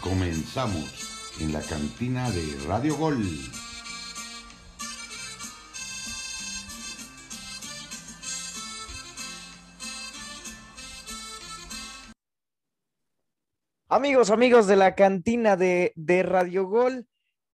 [0.00, 3.22] Comenzamos en la cantina de Radio Gol.
[13.88, 17.06] Amigos, amigos de la cantina de, de Radio Gol,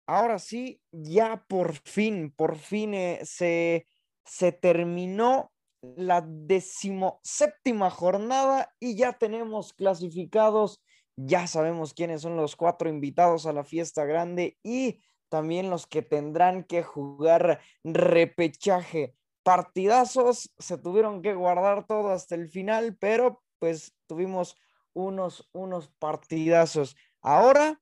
[0.06, 3.86] ahora sí, ya por fin, por fin eh, se,
[4.26, 5.50] se terminó
[5.96, 10.82] la decimoséptima jornada y ya tenemos clasificados,
[11.16, 16.02] ya sabemos quiénes son los cuatro invitados a la fiesta grande y también los que
[16.02, 19.14] tendrán que jugar repechaje.
[19.42, 24.56] Partidazos, se tuvieron que guardar todo hasta el final, pero pues tuvimos
[24.94, 26.96] unos, unos partidazos.
[27.20, 27.80] Ahora,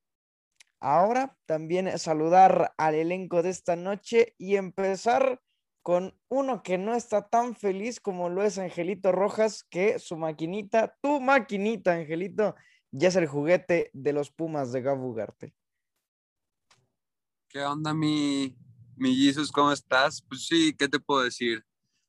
[0.79, 5.39] ahora también saludar al elenco de esta noche y empezar
[5.83, 10.97] con uno que no está tan feliz como lo es Angelito Rojas, que su maquinita,
[11.01, 12.55] tu maquinita, Angelito,
[12.93, 15.55] ya es el juguete de los Pumas de Gabo Garte.
[17.49, 18.55] ¿Qué onda, mi,
[18.95, 19.51] mi Jesus?
[19.51, 20.21] ¿Cómo estás?
[20.21, 21.65] Pues sí, ¿qué te puedo decir?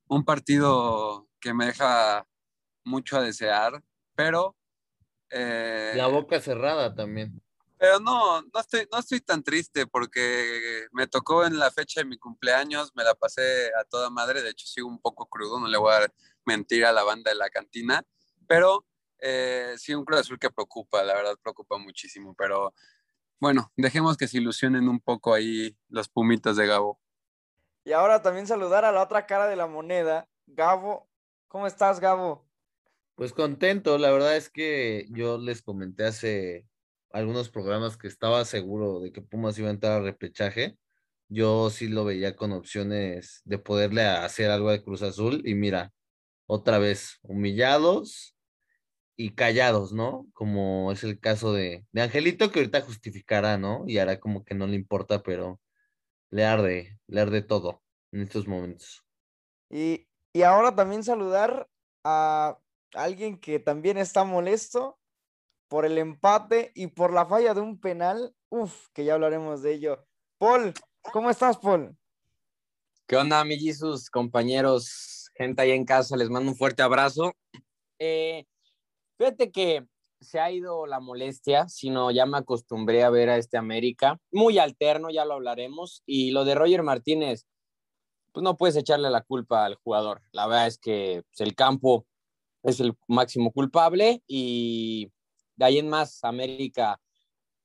[0.07, 2.27] Un partido que me deja
[2.85, 3.83] mucho a desear,
[4.15, 4.55] pero
[5.31, 7.43] eh, la boca cerrada también.
[7.79, 12.07] Pero no, no estoy, no estoy tan triste porque me tocó en la fecha de
[12.07, 15.67] mi cumpleaños, me la pasé a toda madre, de hecho sigo un poco crudo, no
[15.67, 16.13] le voy a
[16.45, 18.03] mentir a la banda de la cantina,
[18.47, 18.87] pero
[19.19, 22.75] eh, sí un Cruz Azul que preocupa, la verdad preocupa muchísimo, pero
[23.41, 27.01] bueno, dejemos que se ilusionen un poco ahí los pumitas de Gabo.
[27.85, 31.09] Y ahora también saludar a la otra cara de la moneda, Gabo.
[31.49, 32.49] ¿Cómo estás, Gabo?
[33.15, 36.67] Pues contento, la verdad es que yo les comenté hace
[37.11, 40.77] algunos programas que estaba seguro de que Pumas iba a entrar a repechaje.
[41.29, 45.93] Yo sí lo veía con opciones de poderle hacer algo de Cruz Azul y mira,
[46.47, 48.34] otra vez humillados
[49.17, 50.27] y callados, ¿no?
[50.33, 53.85] Como es el caso de, de Angelito que ahorita justificará, ¿no?
[53.87, 55.61] Y hará como que no le importa, pero
[56.31, 57.83] le arde, le arde todo
[58.13, 59.05] en estos momentos.
[59.71, 61.69] Y, y ahora también saludar
[62.05, 62.59] a
[62.95, 64.99] alguien que también está molesto
[65.69, 68.35] por el empate y por la falla de un penal.
[68.51, 70.07] Uf, que ya hablaremos de ello.
[70.39, 70.73] Paul,
[71.13, 71.97] ¿cómo estás, Paul?
[73.07, 73.59] ¿Qué onda, mi
[74.11, 76.17] compañeros, gente ahí en casa?
[76.17, 77.35] Les mando un fuerte abrazo.
[77.99, 78.47] Eh,
[79.25, 79.87] fíjate que
[80.21, 84.21] se ha ido la molestia, sino ya me acostumbré a ver a este América.
[84.31, 86.03] Muy alterno, ya lo hablaremos.
[86.05, 87.47] Y lo de Roger Martínez,
[88.33, 90.23] pues no puedes echarle la culpa al jugador.
[90.33, 92.07] La verdad es que pues, el campo
[92.63, 95.11] es el máximo culpable y
[95.57, 97.01] de ahí en más América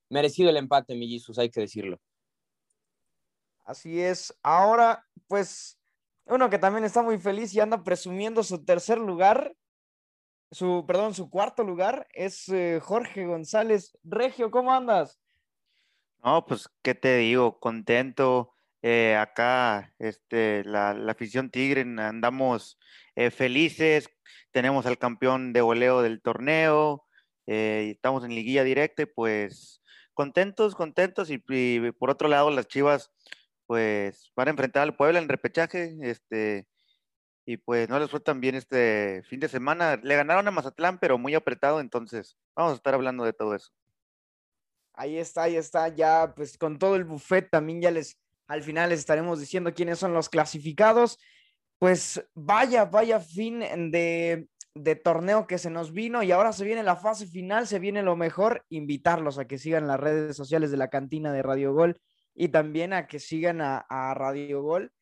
[0.08, 1.98] merecido el empate, mi Jesus, hay que decirlo.
[3.64, 4.34] Así es.
[4.42, 5.78] Ahora, pues,
[6.24, 9.54] uno que también está muy feliz y anda presumiendo su tercer lugar,
[10.50, 13.96] su, perdón, su cuarto lugar, es eh, Jorge González.
[14.02, 15.20] Regio, ¿cómo andas?
[16.22, 17.58] No, pues, ¿qué te digo?
[17.60, 18.52] Contento.
[18.82, 22.78] Eh, acá, este, la, la, afición Tigre, andamos
[23.14, 24.08] eh, felices,
[24.52, 27.04] tenemos al campeón de goleo del torneo,
[27.44, 29.82] estamos en liguilla directa y pues
[30.14, 31.38] contentos, contentos y,
[31.92, 33.10] por otro lado las Chivas
[33.66, 36.66] pues van a enfrentar al Puebla en repechaje, este,
[37.50, 40.98] y pues no les fue tan bien este fin de semana, le ganaron a Mazatlán
[40.98, 43.70] pero muy apretado, entonces vamos a estar hablando de todo eso.
[44.94, 48.90] Ahí está, ahí está, ya pues con todo el buffet también ya les, al final
[48.90, 51.18] les estaremos diciendo quiénes son los clasificados
[51.80, 56.82] pues vaya, vaya fin de, de torneo que se nos vino y ahora se viene
[56.82, 60.76] la fase final, se viene lo mejor, invitarlos a que sigan las redes sociales de
[60.76, 61.98] la cantina de Radio Gol
[62.34, 64.92] y también a que sigan a, Radio Gol.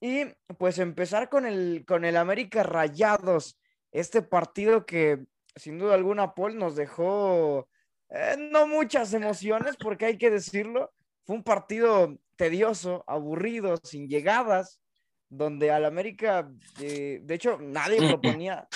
[0.00, 0.26] Y
[0.58, 3.58] pues empezar con el, con el América Rayados,
[3.90, 5.24] este partido que
[5.56, 7.68] sin duda alguna Paul nos dejó
[8.10, 10.92] eh, no muchas emociones, porque hay que decirlo,
[11.24, 14.80] fue un partido tedioso, aburrido, sin llegadas,
[15.28, 16.50] donde al América,
[16.80, 18.66] eh, de hecho, nadie proponía,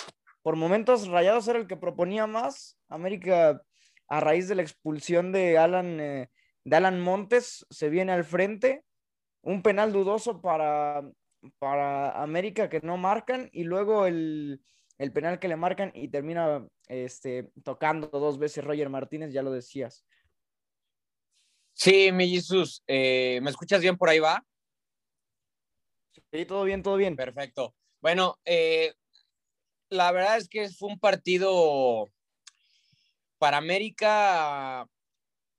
[0.43, 3.63] por momentos Rayados era el que proponía más, América
[4.09, 6.31] a raíz de la expulsión de Alan, eh,
[6.65, 8.85] de Alan Montes se viene al frente,
[9.41, 11.03] un penal dudoso para,
[11.59, 14.63] para América que no marcan y luego el,
[14.99, 19.51] el penal que le marcan y termina este, tocando dos veces Roger Martínez, ya lo
[19.51, 20.05] decías.
[21.75, 24.45] Sí, mi Jesús, eh, ¿me escuchas bien por ahí va?
[26.31, 27.17] Sí, todo bien, todo bien.
[27.17, 27.75] Perfecto.
[28.01, 28.95] Bueno, eh,
[29.89, 32.11] la verdad es que fue un partido
[33.39, 34.87] para América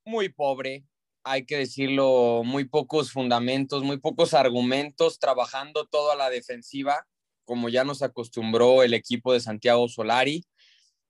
[0.06, 0.84] muy pobre,
[1.24, 7.08] hay que decirlo, muy pocos fundamentos, muy pocos argumentos, trabajando todo a la defensiva,
[7.46, 10.46] como ya nos acostumbró el equipo de Santiago Solari.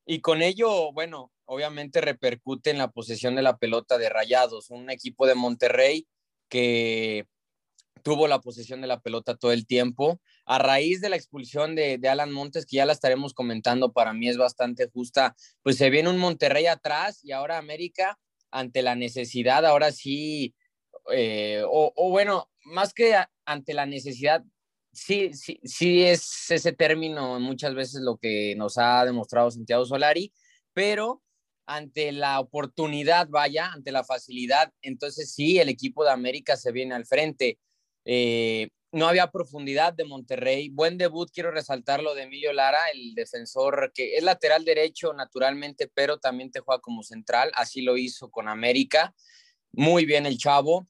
[0.05, 4.89] Y con ello, bueno, obviamente repercute en la posesión de la pelota de Rayados, un
[4.89, 6.07] equipo de Monterrey
[6.49, 7.27] que
[8.03, 10.19] tuvo la posesión de la pelota todo el tiempo.
[10.45, 14.13] A raíz de la expulsión de, de, Alan Montes, que ya la estaremos comentando, para
[14.13, 18.19] mí es bastante justa, pues se viene un Monterrey atrás y ahora América
[18.53, 20.53] ante la necesidad, ahora sí,
[21.11, 23.15] eh, o, bueno, más que
[23.45, 24.43] ante la necesidad,
[24.93, 30.31] sí, sí, sí es ese término muchas veces lo que nos ha demostrado Santiago Solari,
[30.71, 31.23] pero
[31.65, 36.93] ante la oportunidad, vaya, ante la facilidad, entonces sí, el equipo de América se viene
[36.93, 37.57] al frente.
[38.05, 40.69] Eh, no había profundidad de Monterrey.
[40.69, 45.91] Buen debut, quiero resaltar lo de Emilio Lara, el defensor que es lateral derecho naturalmente,
[45.91, 47.51] pero también te juega como central.
[47.55, 49.15] Así lo hizo con América.
[49.71, 50.87] Muy bien el chavo.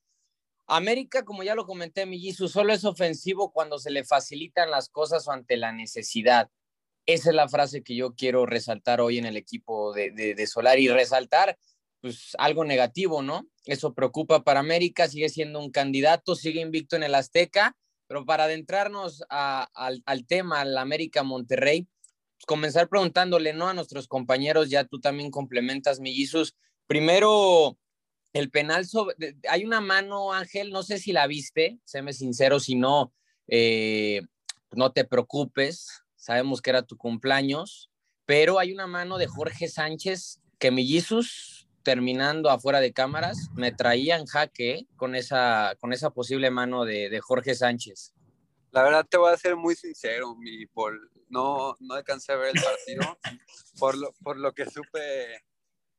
[0.68, 5.26] América, como ya lo comenté, Millisu, solo es ofensivo cuando se le facilitan las cosas
[5.30, 6.50] o ante la necesidad.
[7.06, 10.48] Esa es la frase que yo quiero resaltar hoy en el equipo de, de, de
[10.48, 11.58] Solar y resaltar
[12.02, 13.48] pues algo negativo, ¿no?
[13.64, 17.78] Eso preocupa para América, sigue siendo un candidato, sigue invicto en el Azteca,
[18.14, 21.88] pero para adentrarnos a, al, al, tema, al América Monterrey,
[22.36, 23.68] pues comenzar preguntándole, ¿no?
[23.68, 26.56] A nuestros compañeros, ya tú también complementas, Millizos.
[26.86, 27.76] Primero,
[28.32, 29.16] el penal sobre,
[29.50, 33.16] hay una mano, Ángel, no sé si la viste, séme sincero, si no,
[33.48, 34.22] eh,
[34.74, 37.90] no te preocupes, sabemos que era tu cumpleaños,
[38.28, 44.18] pero hay una mano de Jorge Sánchez que Millizos terminando afuera de cámaras, me traía
[44.18, 48.14] en jaque con esa, con esa posible mano de, de, Jorge Sánchez.
[48.72, 51.12] La verdad te voy a ser muy sincero, mi Paul.
[51.30, 53.20] No, no alcancé a ver el partido.
[53.80, 55.44] por, lo, por lo que supe,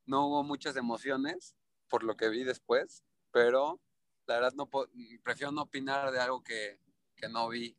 [0.07, 1.55] no hubo muchas emociones,
[1.89, 3.81] por lo que vi después, pero
[4.27, 4.69] la verdad no
[5.23, 6.79] prefiero no opinar de algo que,
[7.17, 7.77] que no vi.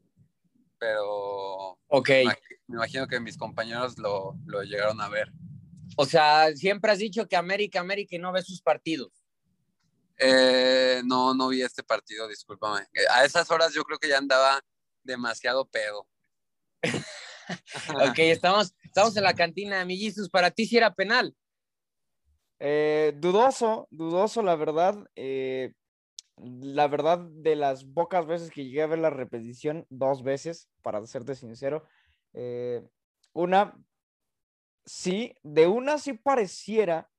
[0.78, 2.26] Pero okay.
[2.26, 2.38] me,
[2.68, 5.32] me imagino que mis compañeros lo, lo llegaron a ver.
[5.96, 9.12] O sea, siempre has dicho que América, América y no ve sus partidos.
[10.18, 12.86] Eh, no, no vi este partido, discúlpame.
[13.12, 14.62] A esas horas yo creo que ya andaba
[15.04, 16.08] demasiado pedo.
[18.10, 20.30] ok, estamos, estamos en la cantina de Millizos.
[20.30, 21.36] ¿Para ti si era penal?
[22.60, 24.96] Eh, dudoso, dudoso, la verdad.
[25.16, 25.74] Eh,
[26.38, 31.06] la verdad, de las pocas veces que llegué a ver la repetición, dos veces, para
[31.06, 31.86] serte sincero.
[32.34, 32.86] Eh,
[33.34, 33.78] una,
[34.86, 37.10] sí, de una sí pareciera,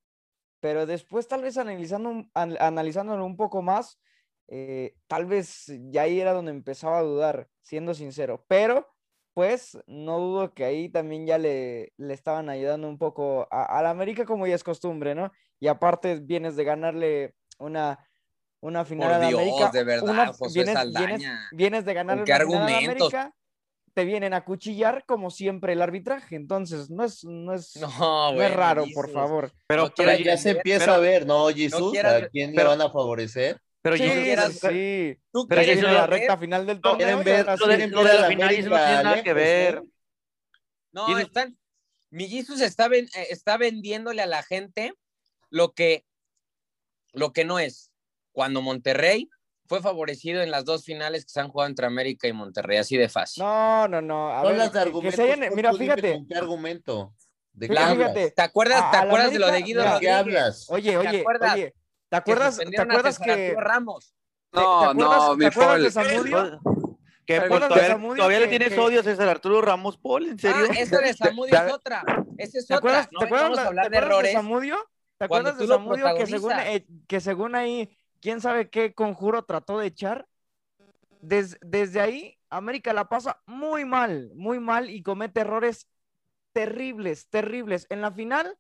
[0.61, 4.01] pero después tal vez analizando, an, analizándolo un poco más,
[4.49, 8.89] eh, tal vez ya ahí era donde empezaba a dudar, siendo sincero, pero
[9.35, 13.83] pues no dudo que ahí también ya le, le estaban ayudando un poco a, a,
[13.83, 15.31] la América como ya es costumbre, ¿no?
[15.61, 18.09] Y aparte vienes de ganarle una,
[18.61, 19.71] una final Por a la Dios, América.
[19.71, 21.07] de verdad, una, José vienes, Saldaña.
[21.07, 22.79] vienes, vienes de ganarle ¿Con qué una final a la?
[22.79, 23.35] América,
[23.97, 28.43] te vienen a cuchillar como siempre el arbitraje, entonces no es, no es, No, no
[28.43, 28.95] es raro, Jesus.
[28.95, 29.51] por favor.
[29.67, 31.93] Pero, No pero, Ya, se empieza pero- a ver, ¿no, Jesús?
[31.93, 33.59] quieras- ¿A quién pero- le van a favorecer?
[33.81, 35.19] pero Sí, quieras- sí.
[35.33, 36.11] ¿Tú Pero viene la ver?
[36.11, 37.07] recta final del torneo.
[37.07, 39.83] ¿Quieren y ver, lo de- lo la final América no tiene nada que ver.
[40.93, 41.59] No, Jesus- están.
[42.11, 44.93] Mi Jesus está, ven- eh, está vendiéndole a la gente
[45.49, 46.05] lo que,
[47.15, 47.91] lo que no es.
[48.33, 49.31] Cuando Monterrey
[49.67, 52.97] fue favorecido en las dos finales que se han jugado entre América y Monterrey, así
[52.97, 53.43] de fácil.
[53.45, 54.31] No, no, no.
[54.33, 56.13] A ver, las de que- se hayan- mira, fíjate.
[56.15, 57.15] ¿Con qué argumento?
[57.53, 58.31] ¿De qué Fíjate.
[58.33, 60.37] ¿Te acuerdas, A- ¿te a la acuerdas de lo de Guido mira, ¿De qué Rodríguez?
[60.43, 60.67] hablas?
[60.71, 61.65] Oye, ¿Te oye, acuerdas oye.
[61.65, 61.75] ¿Te
[62.11, 64.15] Que acuerdas, ¿te que, Arturo Ramos?
[64.51, 66.61] ¿Te- No, te acuerdas, no, ¿te mi Paul.
[67.27, 69.61] que ¿Te pues, acuerdas de todavía, Zamudio todavía le tienes que- odio a César Arturo
[69.61, 70.67] Ramos Paul, ¿en serio?
[70.71, 72.05] Ah, esa de Zamudio Ya- es otra.
[72.39, 72.77] Esa es ¿Te otra.
[72.77, 74.33] acuerdas, No ¿te acuerdas, de- hablar ¿te de acuerdas de errores.
[74.33, 74.77] Zamudio?
[75.19, 79.79] ¿Te acuerdas de Zamudio que según, eh, que según ahí, quién sabe qué conjuro trató
[79.79, 80.27] de echar?
[81.21, 85.89] Des- desde ahí, América la pasa muy mal, muy mal y comete errores
[86.53, 87.87] terribles, terribles.
[87.91, 88.57] En la final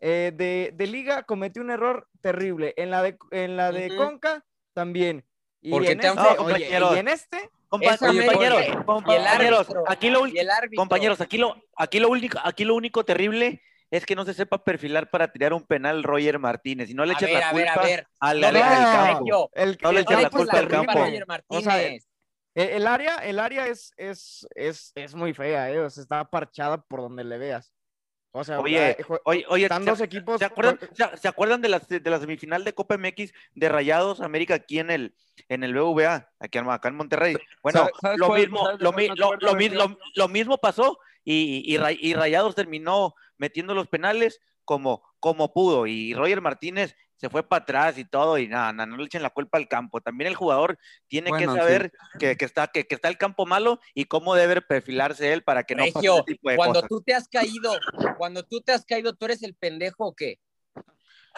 [0.00, 2.74] eh, de, de Liga cometió un error terrible.
[2.76, 3.96] En la de, en la de Ujú.
[3.96, 5.24] Conca también.
[5.60, 6.94] Y en te han- este, No, oye, compañeros.
[6.94, 10.20] y en este, Compa- compañeros, compañeros, árbitro, aquí lo,
[10.76, 13.60] compañeros, aquí lo, aquí lo único, aquí lo único terrible
[13.90, 17.12] es que no se sepa perfilar para tirar un penal Roger Martínez y no le
[17.12, 18.06] A eches ver, la a ver, culpa a ver.
[18.20, 19.48] al campo.
[19.82, 20.92] No le la culpa al campo.
[21.48, 21.80] O sea.
[22.56, 25.80] El, área, el área es, es, es, es muy fea, ¿eh?
[25.80, 27.72] O sea, está parchada por donde le veas.
[28.30, 30.38] O sea, Oye, oye, oye, están ¿se- dos equipos.
[30.38, 34.20] ¿Se acuerdan, se, se acuerdan de, la, de la semifinal de Copa MX de Rayados
[34.20, 35.14] América aquí en el,
[35.48, 37.36] en el BVA, aquí en, acá en Monterrey?
[37.62, 38.92] Bueno, ¿Sabes- sabes lo mismo, lo,
[39.72, 45.52] lo- lo mismo pasó y, y, Ray- y Rayados terminó metiendo los penales como, como
[45.52, 49.04] pudo y Roger Martínez se fue para atrás y todo y nada, nada, no le
[49.04, 50.00] echen la culpa al campo.
[50.00, 51.64] También el jugador tiene Bueno, que sí.
[51.64, 55.42] saber que, que está, que, que está el campo malo y cómo debe perfilarse él
[55.42, 56.88] para que no pase ese tipo de cuando cosas.
[56.88, 57.72] tú te has caído
[58.18, 60.38] Cuando tú te has caído, ¿tú eres el pendejo o qué?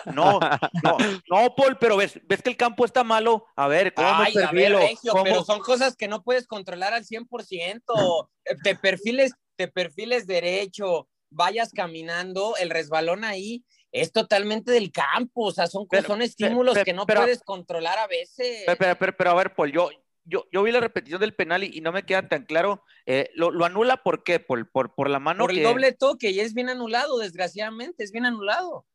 [0.06, 0.38] No,
[0.82, 0.98] no,
[1.30, 3.46] no, Paul, pero ves, ves que el campo está malo.
[3.56, 4.72] A ver, ¿cómo me Ay, a ver?
[4.76, 5.24] Regio, ¿Cómo?
[5.24, 8.28] pero son cosas que no puedes controlar al 100%.
[8.44, 15.44] Eh, Te perfiles, te perfiles derecho, vayas caminando, el resbalón ahí es totalmente del campo,
[15.44, 18.64] o sea, son, Pero- son estímulos pero- que no puedes controlar a veces.
[18.66, 19.90] Pero, pero, pero, pero, a ver, Paul, yo,
[20.24, 22.82] yo, yo vi la repetición del penal y, y no me queda tan claro.
[23.06, 24.68] Eh, lo, lo anula por qué, Paul?
[24.68, 28.26] Por, por la mano Por el doble toque y es bien anulado, desgraciadamente, es bien
[28.26, 28.86] anulado.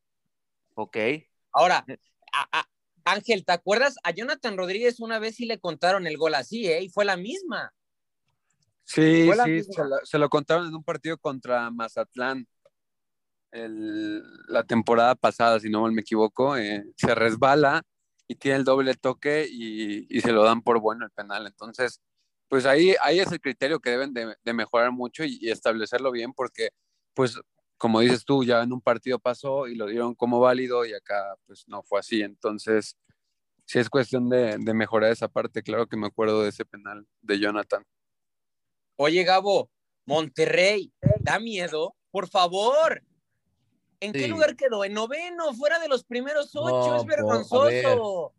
[0.76, 0.98] Ok.
[1.54, 1.86] Ahora,
[2.34, 2.68] a- a-
[3.06, 3.96] Ángel, ¿te acuerdas?
[4.04, 6.82] A Jonathan Rodríguez una vez sí le contaron el gol así, ¿eh?
[6.84, 7.74] Y fue la misma.
[8.94, 12.46] Sí, sí, se lo, se lo contaron en un partido contra Mazatlán
[13.52, 16.58] el- la temporada pasada, si no mal me equivoco.
[16.58, 17.82] eh, se resbala
[18.28, 21.46] y tiene el doble toque y, y se lo dan por bueno el penal.
[21.48, 22.00] Entonces,
[22.48, 26.12] pues ahí, ahí es el criterio que deben de, de mejorar mucho y, y establecerlo
[26.12, 26.70] bien porque,
[27.14, 27.40] pues,
[27.78, 31.36] como dices tú, ya en un partido pasó y lo dieron como válido y acá,
[31.46, 32.22] pues, no fue así.
[32.22, 32.96] Entonces,
[33.66, 35.64] sí es cuestión de, de mejorar esa parte.
[35.64, 37.84] Claro que me acuerdo de ese penal de Jonathan.
[39.04, 39.68] Oye, Gabo,
[40.06, 40.92] Monterrey,
[41.22, 41.96] ¿da miedo?
[42.12, 43.02] Por favor.
[44.00, 44.86] ¿En qué lugar quedó?
[44.86, 46.90] En noveno, fuera de los primeros ocho.
[46.90, 48.34] No, es po- vergonzoso.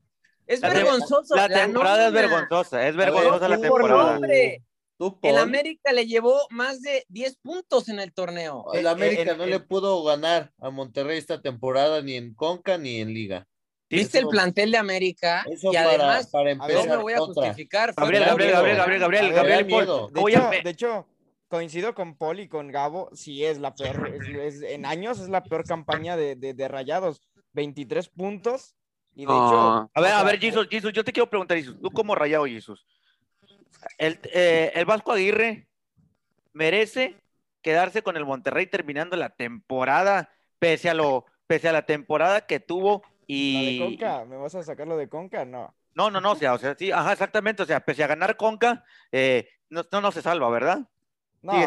[0.47, 1.35] Es La vergonzoso.
[1.35, 4.12] La temporada es vergonzosa, es ver, vergonzosa la tú Por temporada.
[4.12, 4.62] nombre.
[4.99, 8.66] Tú, El América le llevó más de 10 puntos en el torneo.
[8.73, 12.35] el Eh, América eh, no eh, le pudo ganar a Monterrey esta temporada ni en
[12.35, 13.49] Conca ni en Liga.
[13.96, 15.44] ¿Viste el plantel de América?
[15.50, 16.88] Eso y para, además, para no empezar.
[16.88, 17.42] me voy a otra.
[17.44, 17.94] justificar.
[17.94, 18.52] Gabriel, Gabriel.
[18.52, 20.12] Gabriel, Gabriel, Gabriel, Gabriel, Paul.
[20.12, 21.08] De a hecho, pe- de hecho,
[21.49, 25.28] coincido con Paul y con Gabo, sí es la peor, es- es- en años es
[25.28, 27.20] la peor campaña de, de, de Rayados,
[27.52, 28.75] 23 puntos,
[29.14, 29.46] y de No.
[29.46, 29.90] hecho...
[29.94, 32.87] A ver, a ver, Jesus, Jesus, yo te quiero preguntar, Jesus, tú como rayado, Jesus,
[33.99, 35.68] el, eh, el Vasco Aguirre
[36.54, 37.16] merece
[37.62, 42.61] quedarse con el Monterrey terminando la temporada, pese a lo, pese a la temporada que
[42.61, 44.24] tuvo ¿La de y Conca?
[44.24, 45.44] ¿Me vas a sacar lo de Conca?
[45.44, 45.74] No.
[45.94, 48.36] no, no, no, o sea, o sea, sí, ajá, exactamente, o sea, pese a ganar
[48.36, 50.80] Conca, eh, no, no, no se salva, ¿verdad?
[51.42, 51.66] No, Sigue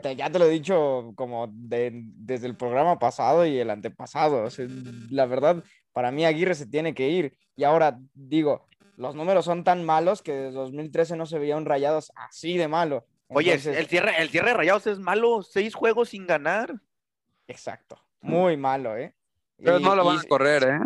[0.00, 4.44] te- ya te lo he dicho como de- desde el programa pasado y el antepasado.
[4.44, 4.66] o sea,
[5.10, 7.38] la verdad, para mí Aguirre se tiene que ir.
[7.56, 8.66] Y ahora digo,
[8.98, 12.68] los números son tan malos que desde 2013 no se veía un Rayados así de
[12.68, 13.06] malo.
[13.28, 16.74] Oye, el cierre, el cierre de Rayados es malo, seis juegos sin ganar.
[17.48, 19.14] Exacto, muy malo, ¿eh?
[19.58, 20.80] Pero Y- no lo van y- a correr, ¿eh?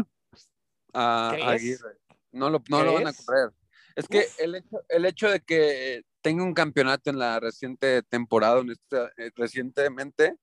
[0.95, 1.31] A.
[1.31, 1.97] Aguirre.
[2.33, 3.51] No lo, no lo van a correr.
[3.97, 4.41] Es que Uf.
[4.41, 9.11] el hecho, el hecho de que tenga un campeonato en la reciente temporada, en esta-
[9.17, 10.37] eh, recientemente,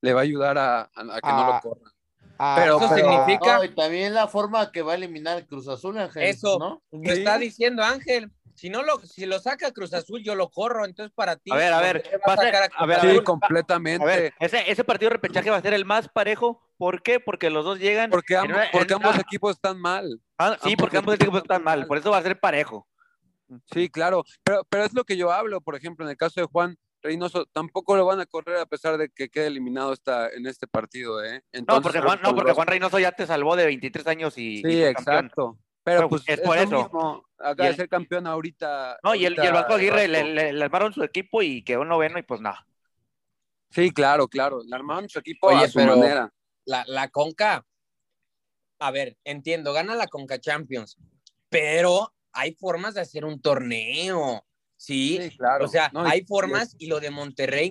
[0.00, 1.92] le va a ayudar a, a- a que no Ah, lo corran.
[2.38, 5.68] Ah, Pero- Eso ah, significa- No, y también la forma que va a eliminar Cruz
[5.68, 6.22] Azul, Ángel.
[6.24, 6.58] Eso.
[6.58, 6.82] ¿no?
[6.90, 8.30] Lo está diciendo Ángel.
[8.54, 10.84] Si no lo, si lo saca Cruz Azul, yo lo corro.
[10.84, 12.98] Entonces, para ti, A ver, a ver, va a ser- sacar a a Sí, ver,
[12.98, 13.24] Azul.
[13.24, 14.02] completamente.
[14.02, 16.62] A ver, ese, ese partido de repechaje va a ser el más parejo.
[16.76, 17.18] ¿Por qué?
[17.20, 18.10] Porque los dos llegan.
[18.10, 20.20] porque una- porque en- ambos ah, equipos están mal.
[20.38, 21.78] ah, sí, ambos porque ambos equipos están mal.
[21.80, 21.88] mal.
[21.88, 22.86] Por eso va a ser parejo.
[23.72, 24.24] Sí, claro.
[24.44, 27.46] Pero, pero es lo que yo hablo, por ejemplo, en el caso de Juan Reynoso,
[27.46, 31.22] tampoco lo van a correr a pesar de que quede eliminado esta, en este partido,
[31.24, 31.42] ¿eh?
[31.52, 34.06] No, Entonces, porque creo Juan, no, por porque Juan Reynoso ya te salvó de 23
[34.06, 34.86] años y, Sí, campeón.
[34.90, 35.58] exacto.
[35.58, 36.82] Pero Pero pues es por eso.
[36.84, 37.24] mismo.
[37.38, 38.98] Acaba Y de el- ser campeón ahorita.
[39.02, 40.34] No, y el, y el Vasco Aguirre le, Vasco.
[40.34, 42.66] le- le armaron su equipo y quedó noveno y pues nada.
[43.70, 44.62] Sí, claro, claro.
[44.64, 46.32] Le armaron su equipo Oye, a su pero- manera.
[46.64, 47.66] La, la Conca.
[48.78, 50.96] A ver, entiendo, gana la Conca Champions.
[51.48, 54.44] Pero hay formas de hacer un torneo.
[54.76, 55.18] Sí.
[55.20, 55.64] Sí, claro.
[55.64, 57.70] O sea, No, hay formas y lo de Monterrey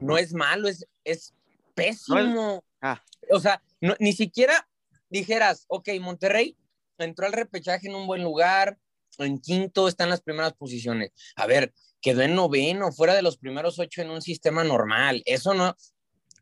[0.00, 1.34] no es malo, es, es
[1.74, 2.64] pésimo.
[2.80, 3.02] Ah.
[3.30, 4.68] O sea, no- ni siquiera
[5.08, 6.56] dijeras, ok, Monterrey
[7.04, 8.78] entró al repechaje en un buen lugar,
[9.18, 11.10] en quinto está en las primeras posiciones.
[11.36, 15.22] A ver, quedó en noveno, fuera de los primeros ocho en un sistema normal.
[15.26, 15.76] Eso no,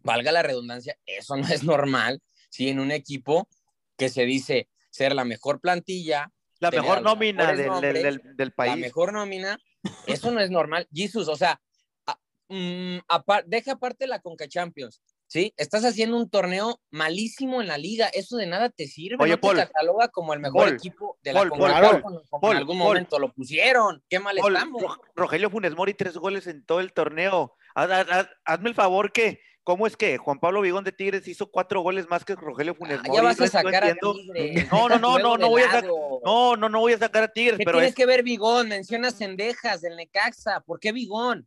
[0.03, 2.69] valga la redundancia, eso no es normal, ¿sí?
[2.69, 3.49] En un equipo
[3.97, 8.49] que se dice ser la mejor plantilla, La mejor nómina del, del- nombres, del- del
[8.49, 8.77] la país.
[8.81, 9.59] mejor nómina,
[10.07, 10.89] eso no es normal.
[10.93, 11.61] Jesus, o sea,
[12.07, 12.99] a- mm,
[13.47, 15.55] deja aparte la Conca Champions, ¿sí?
[15.57, 19.41] Estás haciendo un torneo malísimo en la liga, eso de nada te sirve, Oye, no
[19.41, 22.41] Paul, te cataloga como el mejor Paul, equipo de la Paul, Conca Paul, como, como
[22.41, 22.89] Paul, en algún Paul.
[22.89, 24.03] momento lo pusieron.
[24.09, 24.83] Qué mal estamos.
[24.83, 27.55] Ro- Rogelio Funes Mori, tres goles en todo el torneo.
[27.77, 31.29] Haz- haz- haz- hazme el favor que, ¿cómo es que Juan Pablo Vigón de Tigres
[31.29, 33.17] hizo cuatro goles más que Rogelio Funes Ah, Mori?
[33.17, 33.95] ya vas a sacar a.
[33.95, 34.67] Tigres.
[34.73, 35.81] No, no, no, no, no voy a.
[36.25, 37.95] No, no, no voy a sacar a Tigres, ¿Qué pero tienes es...
[37.95, 38.69] que ver Vigón?
[38.69, 40.61] Mencionas Cendejas del Necaxa.
[40.67, 41.47] ¿Por qué Vigón?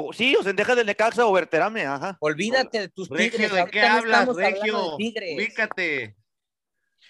[0.00, 2.16] O- sí, o Sendejas del Necaxa o Berterame, ajá.
[2.20, 3.52] Olvídate de tus Regio, Tigres.
[3.52, 4.96] ¿de qué no hablas, Regio?
[4.96, 6.16] Ubícate.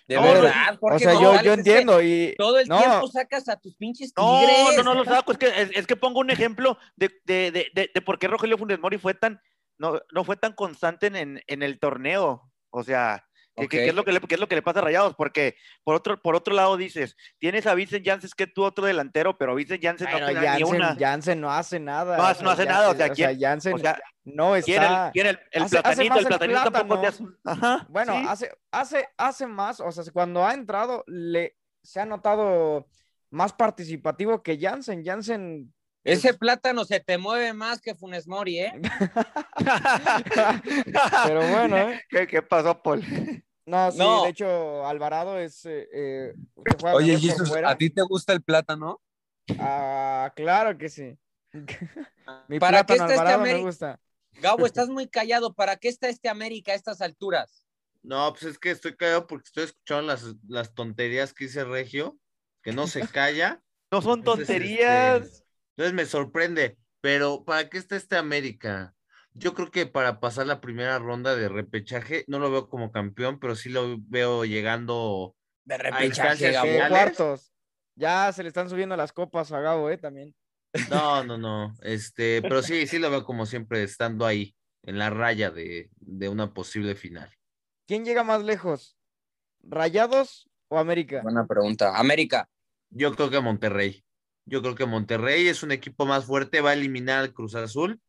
[0.07, 2.35] De No, verdad, O Jorge sea, yo, yo entiendo y...
[2.37, 4.77] Todo el no, tiempo sacas a tus pinches No, Tigres.
[4.77, 7.71] no, no lo saco, es que, es, es que pongo un ejemplo de, de, de,
[7.75, 9.41] de, de por qué Rogelio Funes Mori fue tan,
[9.79, 12.53] no, no fue tan constante en, en el torneo.
[12.69, 13.25] O sea,
[13.57, 13.71] ¿Qué, Ok.
[13.71, 15.15] qué- qué es lo que le, qué es lo que le pasa a Rayados?
[15.15, 19.39] Porque por otro, por otro lado dices, tienes a Vincent Janssen que tú otro delantero,
[19.39, 20.97] pero Vincent Janssen no te da ni una.
[20.99, 22.17] Jansen no hace nada.
[22.17, 23.31] No hace- no hace nada, o sea, ¿quién-
[23.75, 25.11] O sea, no ¿quién el, está.
[25.13, 26.09] quién el, el hace- hace platanito?
[26.15, 27.25] más el el platanito tampoco te hace.
[27.45, 27.87] Ajá.
[27.89, 28.25] Bueno, sí.
[28.29, 32.89] hace, hace, hace más, o sea, cuando ha entrado, le, se ha notado
[33.31, 35.05] más participativo que Jansen.
[35.05, 35.73] Jansen,
[36.05, 38.73] Ese plátano se te mueve más que Funes Mori, ¿eh?
[41.25, 42.03] pero bueno, ¿eh?
[42.09, 43.03] ¿Qué, qué pasó, Paul?
[43.67, 44.25] No, sí, No.
[44.25, 45.65] de hecho, Alvarado es.
[45.65, 46.35] eh, eh,
[46.93, 47.51] Oye, Jesus.
[47.65, 49.01] ¿a ti te gusta el plátano?
[49.59, 51.19] Ah, claro que sí.
[52.49, 53.67] Mi ¿Para qué plátano está este me América?
[53.67, 54.01] gusta.
[54.43, 55.55] Gabo, estás muy callado.
[55.55, 57.67] ¿Para qué está este América a estas alturas?
[58.03, 62.19] No, pues es que estoy callado porque estoy escuchando las, las tonterías que dice Regio,
[62.63, 63.63] que no se calla.
[63.91, 65.23] No son Entonces, tonterías.
[65.23, 65.44] este,
[65.77, 68.95] Entonces me sorprende, pero ¿para qué está este América?
[69.33, 73.41] Yo creo que para pasar la primera ronda de repechaje, no lo veo como campeón,
[73.41, 75.35] pero sí lo veo llegando.
[75.65, 76.89] De repechaje, finales.
[76.89, 77.53] cuartos.
[77.97, 79.99] Ya se le están subiendo las copas a Gabo, ¿eh?
[79.99, 80.35] También.
[80.91, 81.75] No, no, no.
[81.83, 84.55] Este, pero sí, sí lo veo como siempre estando ahí,
[84.85, 87.31] en la raya de, de una posible final.
[87.87, 88.97] ¿Quién llega más lejos?
[89.63, 91.23] ¿Rayados o América?
[91.23, 91.99] Buena pregunta.
[91.99, 92.49] América.
[92.91, 94.05] Yo creo que Monterrey.
[94.47, 98.01] Yo creo que Monterrey es un equipo más fuerte, va a eliminar al Cruz Azul,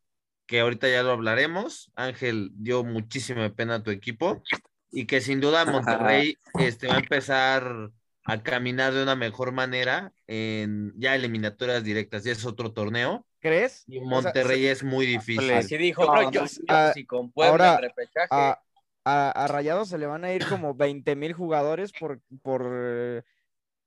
[0.46, 1.92] que ahorita ya lo hablaremos.
[1.96, 4.44] Ángel dio muchísima pena a tu equipo
[4.92, 7.92] y que sin duda Monterrey este, va a empezar
[8.26, 12.24] a caminar de una mejor manera en ya eliminatorias directas.
[12.24, 13.84] Ya es otro torneo ¿Crees?
[13.88, 15.52] y O sea, Monterrey es muy difícil.
[15.52, 16.06] Así dijo.
[16.06, 16.46] No, yo-
[16.94, 17.94] si con Puebla ahora,
[18.32, 18.62] a,
[19.06, 23.24] a, a Rayados se le van a ir como 20 mil jugadores por, por,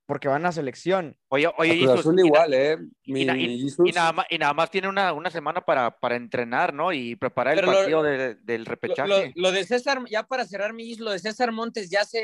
[0.09, 1.15] porque van a selección.
[1.27, 2.77] Oye, oye, Jesus, Azul y igual, ¿eh?
[3.05, 3.87] Mi, y na- mi Jesus.
[3.87, 6.91] Y nada más, y nada más tiene una, una semana para, para entrenar, ¿no?
[6.91, 9.07] Y preparar el lo- partido de- del repechaje.
[9.07, 12.17] lo- lo de César, ya para cerrar mi lo de César Montes, ¿ya se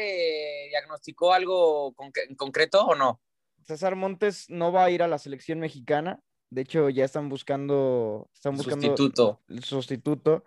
[0.72, 3.22] diagnosticó algo con- en concreto o no?
[3.62, 6.20] César Montes no va a ir a la selección mexicana.
[6.50, 9.42] De hecho, ya están buscando, están buscando Sustituto.
[9.48, 10.44] el sustituto.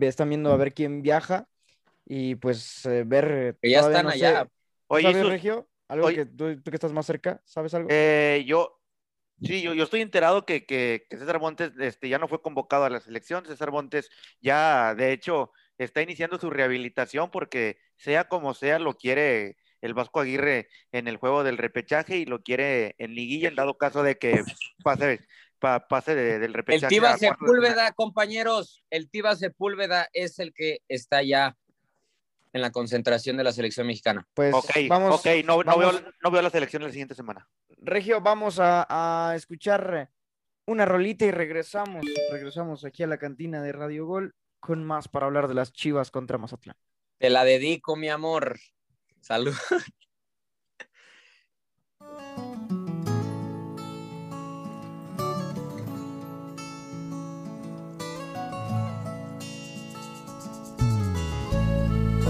[0.00, 1.48] Están viendo a ver quién viaja
[2.04, 3.58] y pues eh, ver.
[3.60, 4.44] Que ya están no allá.
[4.44, 4.50] sé.
[4.86, 5.68] Oye, ¿Sabes, Jesus, Regio?
[5.88, 7.88] Algo oye- que tú, tú que estás más cerca, ¿sabes algo?
[7.90, 8.80] Eh, yo,
[9.42, 12.84] sí, yo, yo estoy enterado que, que, que César Montes este, ya no fue convocado
[12.84, 13.44] a la selección.
[13.46, 19.56] César Montes ya, de hecho, está iniciando su rehabilitación porque sea como sea, lo quiere
[19.80, 23.78] el Vasco Aguirre en el juego del repechaje y lo quiere en liguilla en dado
[23.78, 24.42] caso de que
[24.82, 25.20] pase,
[25.60, 26.88] pa- pase de- del El repechaje.
[26.94, 27.38] Tiva a cuartos de final.
[27.38, 31.56] Sepúlveda, compañeros, el Tiva Sepúlveda es el que está ya
[32.52, 34.26] en la concentración de la selección mexicana.
[34.34, 34.54] Pues
[34.88, 37.48] vamos, ok, no, veo, no veo la selección la siguiente semana.
[37.78, 38.86] Regio, vamos a,
[39.30, 40.10] a escuchar
[40.66, 42.04] una rolita y regresamos.
[42.30, 46.10] Regresamos aquí a la cantina de Radio Gol con más para hablar de las Chivas
[46.10, 46.76] contra Mazatlán.
[47.18, 48.58] Te la dedico, mi amor.
[49.20, 49.54] Salud.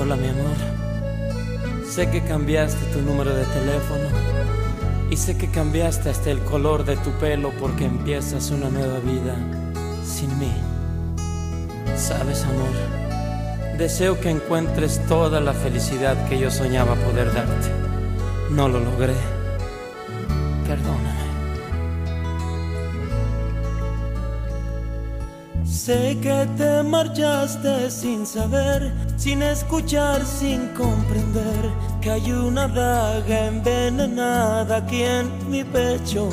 [0.08, 4.08] Hola mi amor, sé que cambiaste tu número de teléfono
[5.10, 9.36] y sé que cambiaste hasta el color de tu pelo porque empiezas una nueva vida
[10.02, 10.50] sin mí.
[11.94, 17.68] Sabes amor, deseo que encuentres toda la felicidad que yo soñaba poder darte.
[18.50, 19.12] No lo logré.
[20.66, 21.27] Perdóname.
[25.88, 31.70] Sé que te marchaste sin saber, sin escuchar, sin comprender
[32.02, 36.28] que hay una daga envenenada aquí en mi pecho.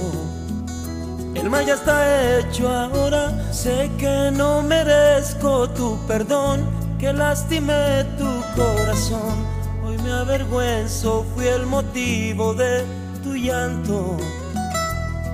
[1.36, 8.30] El mal ya está hecho ahora, sé que no merezco tu perdón, que lastimé tu
[8.62, 9.38] corazón.
[9.86, 12.84] Hoy me avergüenzo, fui el motivo de
[13.24, 14.18] tu llanto.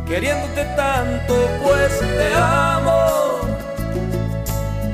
[0.05, 3.30] Queriéndote tanto, pues te amo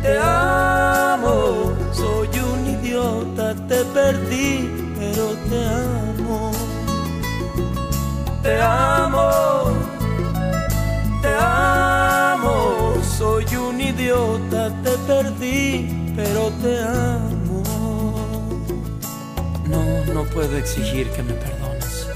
[0.07, 1.73] te amo.
[1.91, 6.51] Soy un idiota, te perdí, pero te amo.
[8.41, 9.29] Te amo,
[11.21, 12.93] te amo.
[13.17, 17.63] Soy un idiota, te perdí, pero te amo.
[19.65, 22.07] No, no puedo exigir que me perdones.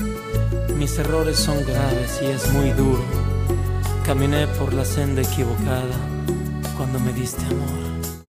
[0.78, 3.04] Mis errores son graves y es muy duro.
[4.06, 6.21] Caminé por la senda equivocada
[6.82, 8.26] cuando me diste amor.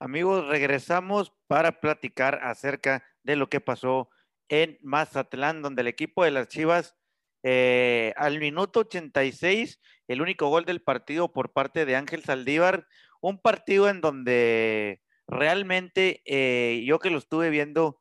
[0.00, 4.10] Amigos, regresamos para platicar acerca de lo que pasó
[4.48, 6.96] en Mazatlán, donde el equipo de las Chivas
[7.44, 12.88] Eh, al minuto 86, el único gol del partido por parte de Ángel Saldívar,
[13.20, 18.00] un partido en donde realmente eh, yo que lo estuve viendo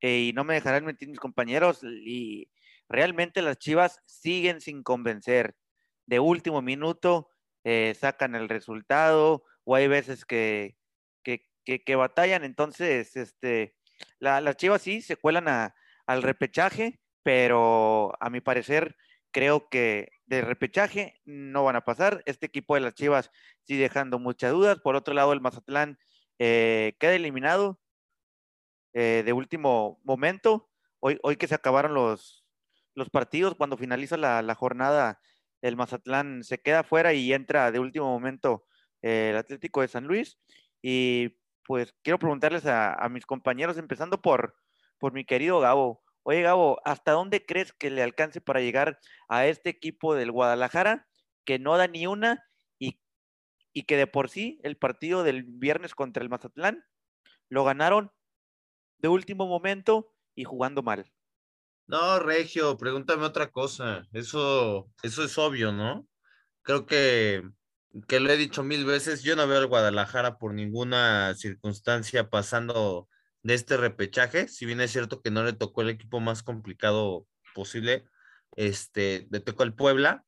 [0.00, 2.48] eh, y no me dejarán mentir mis compañeros, y
[2.88, 5.54] realmente las Chivas siguen sin convencer.
[6.06, 7.30] De último minuto
[7.64, 10.76] eh, sacan el resultado o hay veces que,
[11.22, 13.74] que, que, batallan, entonces este,
[14.18, 15.74] la, las Chivas sí se cuelan a,
[16.06, 18.96] al repechaje, pero a mi parecer
[19.30, 22.22] creo que de repechaje no van a pasar.
[22.26, 23.30] Este equipo de las Chivas
[23.62, 24.78] sigue dejando muchas dudas.
[24.80, 25.98] Por otro lado, el Mazatlán
[26.38, 27.80] eh, queda eliminado
[28.92, 30.70] eh, de último momento.
[31.00, 32.44] Hoy, hoy que se acabaron los,
[32.94, 35.20] los partidos, cuando finaliza la, jornada,
[35.64, 38.66] el Mazatlán se queda fuera y entra de último momento
[39.00, 40.38] eh, el Atlético de San Luis.
[40.82, 44.54] Y pues quiero preguntarles a, a mis compañeros, empezando por,
[44.98, 46.02] por mi querido Gabo.
[46.22, 51.08] Oye, Gabo, ¿hasta dónde crees que le alcance para llegar a este equipo del Guadalajara
[51.46, 52.44] que no da ni una
[52.78, 53.00] y,
[53.72, 56.84] y, que de por sí el partido del viernes contra el Mazatlán
[57.48, 58.12] lo ganaron
[58.98, 61.10] de último momento y jugando mal?
[61.86, 64.06] No, Regio, pregúntame otra cosa.
[64.12, 66.06] Eso, eso es obvio, ¿no?
[66.62, 67.42] Creo que,
[68.08, 69.22] que lo he dicho mil veces.
[69.22, 73.08] Yo no veo al Guadalajara por ninguna circunstancia pasando
[73.44, 77.26] de este repechaje, si bien es cierto que no le tocó el equipo más complicado
[77.54, 78.04] posible,
[78.56, 80.24] este, le tocó al Puebla,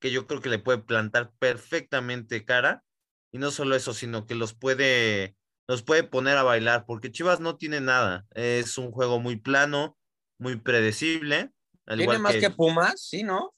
[0.00, 2.82] que yo creo que le puede plantar perfectamente cara,
[3.30, 5.36] y no solo eso, sino que los puede,
[5.68, 9.98] los puede poner a bailar, porque Chivas no tiene nada, es un juego muy plano,
[10.38, 11.50] muy predecible.
[11.86, 12.40] Al ¿Tiene más que...
[12.40, 13.00] que Pumas?
[13.00, 13.54] Sí, ¿no?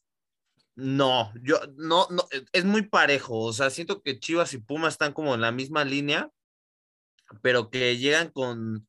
[0.77, 5.15] No, yo no, no, es muy parejo, o sea, siento que Chivas y Pumas están
[5.15, 6.31] como en la misma línea,
[7.41, 8.87] pero que llegan con,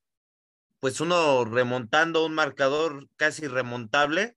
[0.81, 4.35] pues uno remontando un marcador casi remontable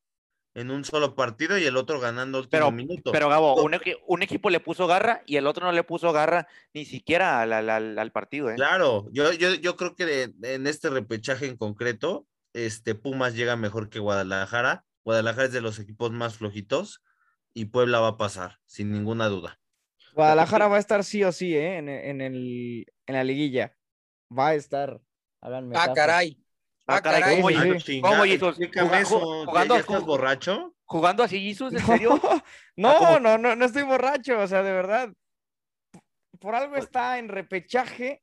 [0.54, 3.12] en un solo partido y el otro ganando el último pero, minuto.
[3.12, 6.46] Pero Gabo, un, un, equipo le puso garra y el otro no le puso garra
[6.72, 8.50] ni siquiera al, al, al partido.
[8.50, 8.54] ¿eh?
[8.54, 13.56] Claro, yo, yo, yo creo que de, en este repechaje en concreto, este Pumas llega
[13.56, 14.84] mejor que Guadalajara.
[15.04, 17.02] Guadalajara es de los equipos más flojitos
[17.54, 19.58] y Puebla va a pasar, sin ninguna duda.
[20.14, 21.78] Guadalajara va a estar sí o sí, ¿eh?
[21.78, 23.76] en, en, el, en la liguilla.
[24.36, 25.00] Va a estar.
[25.40, 26.42] Háganme ah, caray.
[26.86, 27.40] Ah, caray.
[27.40, 28.00] ¿Cómo, sí.
[28.00, 28.56] ¿Cómo Jesus?
[28.56, 30.74] Jugando, jugando, ¿Ya estás borracho?
[30.84, 31.72] ¿Jugando así, Jesus?
[31.72, 32.20] ¿En serio?
[32.76, 35.12] no, no, no, no estoy borracho, o sea, de verdad.
[36.40, 38.22] Por algo está en repechaje,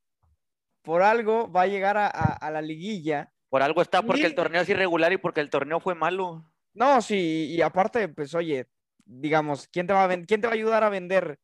[0.81, 3.31] por algo va a llegar a, a, a la liguilla.
[3.57, 6.47] Por algo está, porque el torneo es irregular y porque el torneo fue malo.
[6.75, 8.67] No, sí, y aparte, pues oye,
[9.03, 11.39] digamos, ¿quién te va a, quién te va a ayudar a vender?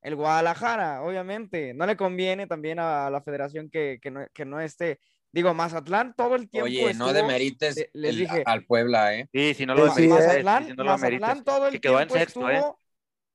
[0.00, 1.74] El Guadalajara, obviamente.
[1.74, 5.00] No le conviene también a la federación que, que, no, que no esté.
[5.32, 6.64] Digo, Mazatlán todo el tiempo.
[6.64, 9.28] Oye, estuvo, no demerites le, les el, dije, al Puebla, ¿eh?
[9.30, 12.14] Sí, si no lo sí, Mazatlán, si no lo Mazatlán todo el que quedó tiempo
[12.14, 12.74] en sexto, estuvo ¿eh?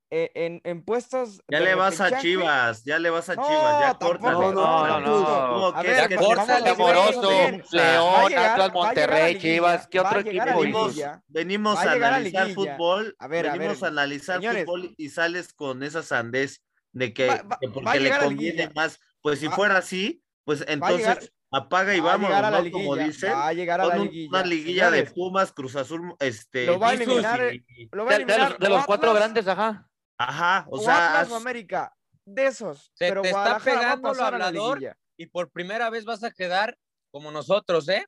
[0.09, 1.41] En, en, puestos.
[1.49, 4.31] Ya le vas a Chivas, ya le vas a Chivas, ya corta.
[4.31, 5.83] No, no, no, no.
[5.83, 7.29] Ya corta el amoroso.
[7.71, 10.59] León, Atlas, Monterrey, Chivas, ¿qué otro equipo?
[10.59, 10.95] Venimos,
[11.27, 17.27] venimos a analizar fútbol, venimos a analizar fútbol y sales con esa sandez de que,
[17.27, 18.99] va, va, que porque le conviene más.
[19.21, 22.71] Pues si va, fuera así, pues entonces apaga y vamos, ¿no?
[22.71, 24.29] Como dice, va a llegar a la liguilla.
[24.29, 26.65] una liguilla Señores, de Pumas, Cruz Azul, este.
[26.65, 27.53] Lo va a eliminar.
[27.53, 29.87] Y, lo va a eliminar de, de, los, de los cuatro grandes, ajá.
[30.17, 31.21] Ajá, o, o sea.
[31.21, 31.93] América,
[32.25, 32.91] de esos.
[32.93, 36.77] Se pero te está pegando el hablador y por primera vez vas a quedar
[37.11, 38.05] como nosotros, ¿eh?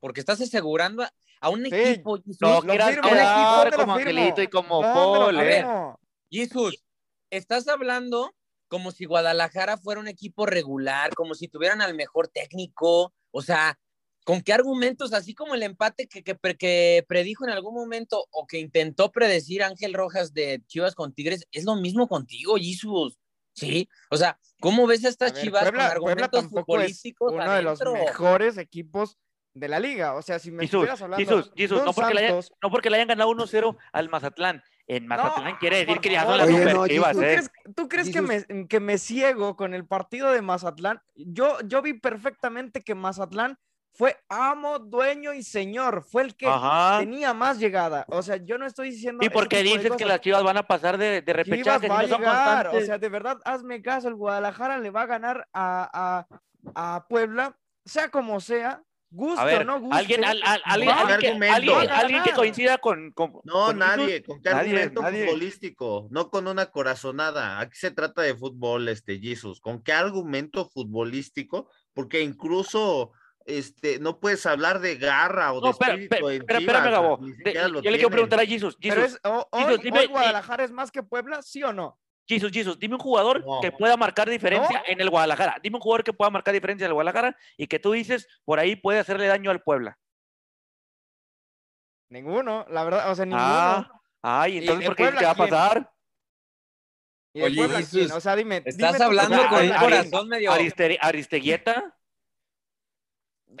[0.00, 1.70] Porque estás asegurando a, a un sí.
[1.72, 2.18] equipo.
[2.40, 3.94] No quieras quedar como.
[3.94, 5.64] Angelito y como No, Paul, ¿eh?
[6.30, 6.84] Jesús,
[7.30, 8.34] estás hablando
[8.68, 13.78] como si Guadalajara fuera un equipo regular, como si tuvieran al mejor técnico, o sea,
[14.26, 15.12] ¿con qué argumentos?
[15.12, 19.62] Así como el empate que, que, que, predijo en algún momento o que intentó predecir
[19.62, 23.16] Ángel Rojas de Chivas con Tigres, es lo mismo contigo, Jesús.
[23.54, 27.50] Sí, o sea, ¿cómo ves a estas A ver, Chivas Puebla- con argumentos futbolísticos Uno
[27.52, 29.16] de los mejores equipos
[29.54, 30.14] de la liga.
[30.14, 32.42] O sea, si me Jesús, estuvieras hablando Jesús, Jesús, de un no porque, le hayan,
[32.42, 34.62] Santos, no porque le hayan ganado 1-0 al Mazatlán.
[34.88, 37.32] En Mazatlán No, quiere decir que ya son las Oye, super no, chivas, ¿Tú ¿eh?
[37.32, 41.00] crees, tú crees que, me, que me ciego con el partido de Mazatlán?
[41.14, 43.58] Yo, yo vi perfectamente que Mazatlán
[43.96, 46.04] fue amo, dueño y señor.
[46.04, 46.98] Fue el que Ajá.
[47.00, 48.04] tenía más llegada.
[48.08, 49.24] O sea, yo no estoy diciendo.
[49.24, 51.88] ¿Y por qué dices que las chivas van a pasar de, de Chivas repechaje si
[51.88, 55.02] va a no son llegar, o sea, de verdad, hazme caso, el Guadalajara le va
[55.02, 56.26] a ganar a,
[56.74, 59.96] a, a Puebla, sea como sea, guste a ver, o no guste.
[59.96, 64.26] alguien, al- al- alguien, alguien que, alguien- alguien coincida con, con- No, con nadie, Jesús?
[64.26, 65.24] con qué Nadie, argumento nadie.
[65.26, 67.60] futbolístico, no con una corazonada.
[67.60, 69.60] Aquí se trata de fútbol, este Jesus.
[69.60, 71.70] ¿Con qué argumento futbolístico?
[71.94, 73.12] Porque incluso
[73.46, 77.18] este, no puedes hablar de garra o No, de espera, espíritu espera, espera, espérame, Gabo.
[77.18, 78.76] De- yo le quiero preguntar a Jesus.
[78.80, 81.72] Jesus, es, o- hoy, Jesus, dime, hoy y- Guadalajara es más que Puebla, ¿sí o
[81.72, 81.98] no?
[82.28, 83.60] Jesus, Jesus, dime un jugador No.
[83.60, 85.58] que pueda marcar diferencia en el Guadalajara.
[85.62, 88.58] Dime un jugador que pueda marcar diferencia en el Guadalajara y que tú dices por
[88.58, 89.96] ahí puede hacerle daño al Puebla.
[92.08, 93.44] Ninguno, la verdad, o sea, ninguno.
[93.44, 93.90] Ah,
[94.22, 95.48] ay, ¿Y entonces ¿por qué Puebla qué va a quién?
[95.50, 95.92] pasar?
[97.32, 98.12] ¿Y de Oye, Puebla quién?
[98.12, 98.62] O sea, dime.
[98.64, 99.78] Estás dime hablando con un ¿quién?
[99.80, 100.52] corazón medio.
[100.52, 101.96] Ariste- Aristeguieta.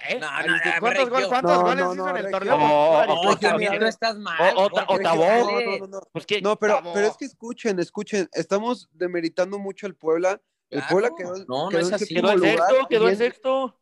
[0.08, 0.18] ¿Eh?
[0.20, 2.58] No, no, Ariste- no, ¿Cuántos, No, goles no, hizo no, en el torneo?
[2.58, 4.54] No, también- tú estás mal.
[4.56, 4.68] o-.
[4.68, 6.00] No, no, no, no.
[6.12, 10.40] Pues No, pero, pero es que escuchen, escuchen, estamos demeritando mucho al Puebla.
[10.70, 10.82] El.
[10.90, 13.78] Puebla quedó, No, no quedó en sexto, quedó el viene- sexto.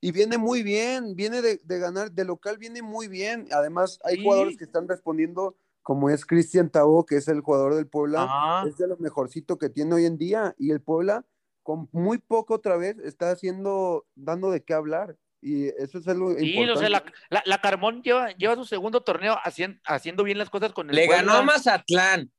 [0.00, 3.48] Y viene muy bien, viene de, de ganar, de local viene muy bien.
[3.50, 4.22] Además, hay Sí.
[4.22, 8.68] jugadores que están respondiendo, como es Cristian Tabo, que es el jugador del Puebla, Ajá.
[8.68, 10.54] es de lo mejorcito que tiene hoy en día.
[10.56, 11.26] Y el Puebla,
[11.64, 15.16] con muy poco otra vez, está haciendo, dando de qué hablar.
[15.40, 16.72] Y eso es algo Sí, importante.
[16.72, 20.50] o sea, la, la, la Carmón lleva, lleva su segundo torneo haciendo, haciendo bien las
[20.50, 21.22] cosas con el Le Puebla.
[21.22, 22.32] ganó a Mazatlán,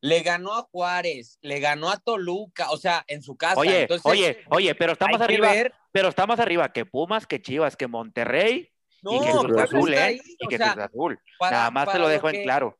[0.00, 3.60] le ganó a Juárez, le ganó a Toluca, o sea, en su casa.
[3.60, 7.40] Oye, Entonces, oye, oye, pero que arriba, ver- pero está más arriba que Pumas, que
[7.40, 8.70] Chivas, que Monterrey
[9.02, 9.98] No, y que Cruz Azul, ¿eh?
[9.98, 11.18] ahí, Y que sea, Cruz Azul.
[11.38, 12.76] para- Nada más te lo dejo en que- claro.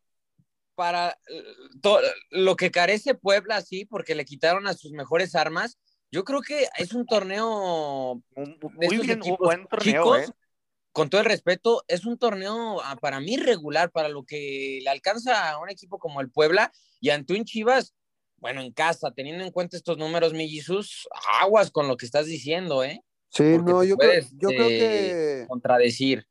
[0.75, 1.45] Para eh,
[1.83, 5.79] to- lo que carece Puebla, sí, porque le quitaron a sus mejores armas.
[6.13, 10.33] Yo creo que es un torneo Muy bien, un equipos buen torneo, chicos, ¿eh?
[10.93, 14.91] con todo el respeto, es un torneo ah, para mí regular, para lo que le
[14.91, 16.71] alcanza a un equipo como el Puebla
[17.01, 17.95] y ante un Chivas,
[18.37, 21.09] bueno, en casa, teniendo en cuenta estos números, mi Jesús,
[21.41, 23.03] aguas con lo que estás diciendo, ¿eh?
[23.31, 26.27] Sí, porque no, yo, creo, puedes, yo creo eh, que Contradecir.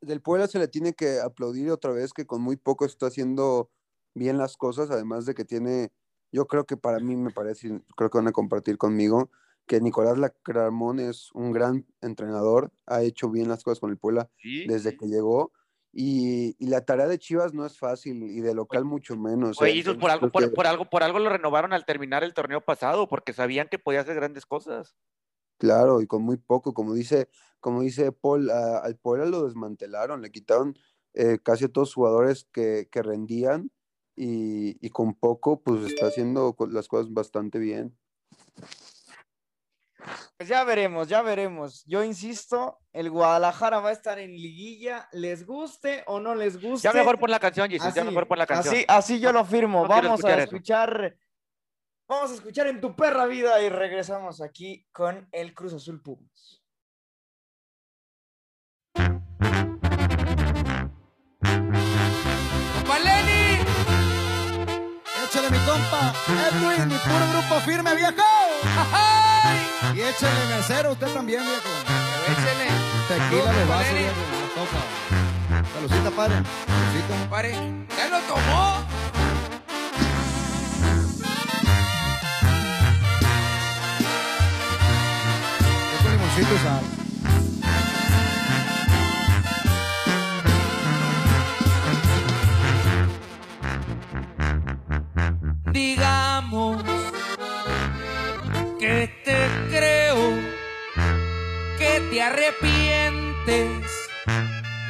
[0.00, 3.70] del Puebla se le tiene que aplaudir otra vez que con muy poco está haciendo
[4.14, 5.90] bien las cosas, además de que tiene,
[6.32, 9.30] yo creo que para mí me parece, creo que van a compartir conmigo,
[9.66, 14.30] que Nicolás Lacramón es un gran entrenador, ha hecho bien las cosas con el Puebla
[14.38, 15.52] Sí, desde que llegó.
[15.94, 19.60] Y, y la tarea de Chivas no es fácil y de local mucho menos.
[19.60, 19.74] Oye, ¿eh?
[19.76, 23.34] Jesús, por algo, por algo, por algo lo renovaron al terminar el torneo pasado, porque
[23.34, 24.96] sabían que podía hacer grandes cosas.
[25.58, 27.28] Claro, y con muy poco, como dice,
[27.60, 30.76] como dice Paul, a- al Puebla lo desmantelaron, le quitaron
[31.14, 33.70] eh, casi a todos los jugadores que, que rendían
[34.22, 37.98] y, y con poco, pues está haciendo las cosas bastante bien.
[40.36, 41.84] Pues ya veremos, ya veremos.
[41.86, 46.86] Yo insisto, el Guadalajara va a estar en liguilla, les guste o no les guste.
[46.86, 48.74] Ya mejor pon la canción, Jesús, ya Así, mejor pon la canción.
[48.74, 49.82] Así, así yo lo firmo.
[49.82, 50.44] no vamos a escuchar eso.
[50.44, 51.16] escuchar.
[52.08, 56.62] Vamos a escuchar en tu perra vida y regresamos aquí con el Cruz Azul Pumas.
[62.86, 63.41] ¡Valeni!
[65.32, 68.12] Échale mi compa, Edwin, mi puro grupo firme, viejo.
[69.94, 71.70] Y échale mesero usted también, viejo.
[72.32, 72.68] Échele.
[73.08, 74.12] Tequila de vaso, viejo.
[74.54, 74.82] Toca.
[75.72, 76.34] Saludcita, padre.
[76.66, 77.30] Saludcita.
[77.30, 77.52] Pare,
[77.96, 78.84] ¿ya lo tomó?
[86.02, 86.91] Con limoncito y sal.
[95.72, 96.82] Digamos
[98.78, 100.34] que te creo,
[101.78, 103.80] que te arrepientes,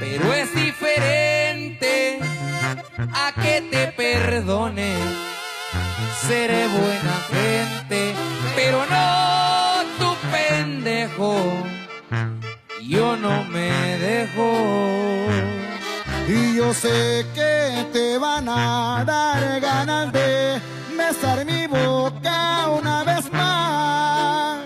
[0.01, 2.19] pero es diferente
[2.99, 4.97] a que te perdone.
[6.27, 8.15] Seré buena gente,
[8.57, 11.37] pero no tu pendejo.
[12.83, 15.03] Yo no me dejo.
[16.27, 20.72] Y yo sé que te van a dar ganas de
[21.13, 24.61] besar mi boca una vez más.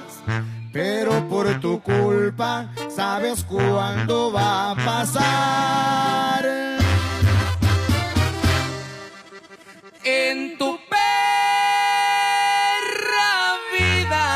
[0.72, 6.44] Pero por tu culpa, sabes cuándo va a pasar.
[10.04, 11.00] En tu perra
[13.76, 14.26] vida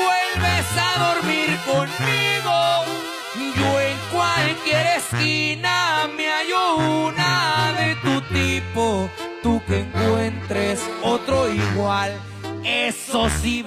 [0.00, 2.56] vuelves a dormir conmigo.
[3.58, 6.76] Yo en cualquier esquina me hallo
[7.08, 9.10] una de tu tipo.
[9.44, 12.18] Tú que encuentres otro igual,
[12.64, 13.62] eso sí.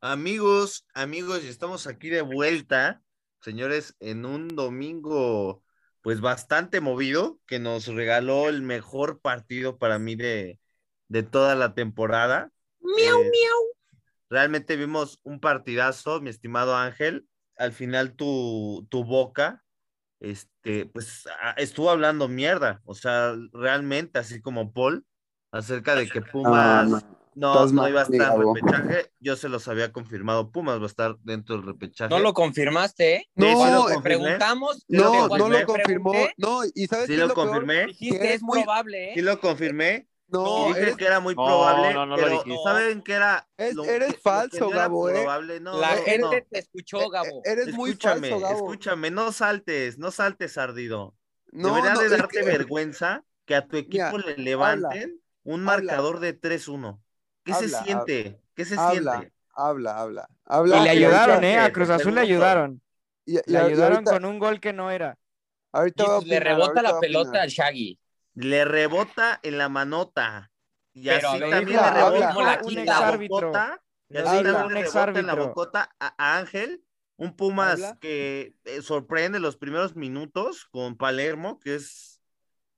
[0.00, 3.04] Amigos, amigos, y estamos aquí de vuelta,
[3.40, 5.62] señores, en un domingo
[6.02, 10.58] pues bastante movido, que nos regaló el mejor partido para mí de,
[11.06, 12.50] de toda la temporada.
[12.80, 13.62] Miau, miau.
[14.28, 17.28] Realmente vimos un partidazo, mi estimado Ángel.
[17.56, 19.63] Al final tu, tu boca,
[20.30, 25.04] este, pues a- estuvo hablando mierda, o sea, realmente, así como Paul,
[25.52, 27.00] acerca de que Ah, Pumas no.
[27.36, 29.10] No, iba a estar en repechaje.
[29.18, 30.52] Yo se los había confirmado.
[30.52, 32.08] Pumas va a estar dentro del repechaje.
[32.08, 33.28] No lo confirmaste, ¿eh?
[33.34, 36.12] No, eh, preguntamos, No, no lo confirmó.
[36.12, 37.86] pregunté, No, y ¿sabes Sí qué es lo lo confirmé.
[37.86, 39.22] Dijiste, es muy- probable, Sí ¿eh?
[39.24, 40.06] lo confirmé.
[40.42, 41.94] No, y dije eres, que era muy No, probable.
[41.94, 42.58] no, no lo pero dijiste.
[42.64, 43.48] ¿saben qué era?
[43.56, 45.12] Es- lo- eres lo que falso, no era Gabo, ¿eh?
[45.14, 45.60] probable?
[45.60, 46.30] No, La gente no.
[46.30, 47.26] te escuchó, Gabo.
[47.44, 48.56] Eh, eres muy escúchame, falso, Gabo.
[48.56, 51.14] escúchame, no saltes, no saltes, ardido.
[51.52, 55.20] No, Debería no, de es darte que- vergüenza que a tu equipo Mira, le levanten
[55.44, 55.72] un habla.
[55.72, 57.00] marcador de 3-1.
[57.44, 58.40] ¿Qué se Habla, siente?
[58.54, 59.32] ¿Qué se Habla, siente?
[59.54, 60.28] habla, habla.
[60.30, 61.58] Y habla le que ayudaron, ¿eh?
[61.58, 62.80] A Cruz Azul le ayudaron.
[63.26, 65.18] Y, y- Le y ayudaron ahorita, con un gol que no era.
[65.72, 67.98] ahorita le rebota ahorita la pelota al Shaggy.
[68.34, 70.50] Le rebota en la manota.
[70.92, 72.34] Y Pero así también le rebota
[72.84, 73.82] la bocota.
[74.08, 76.82] Y así también le rebota en la bocota a a Ángel.
[77.16, 77.98] Un Pumas Habla.
[78.00, 82.20] que eh, sorprende los primeros minutos con Palermo, que es,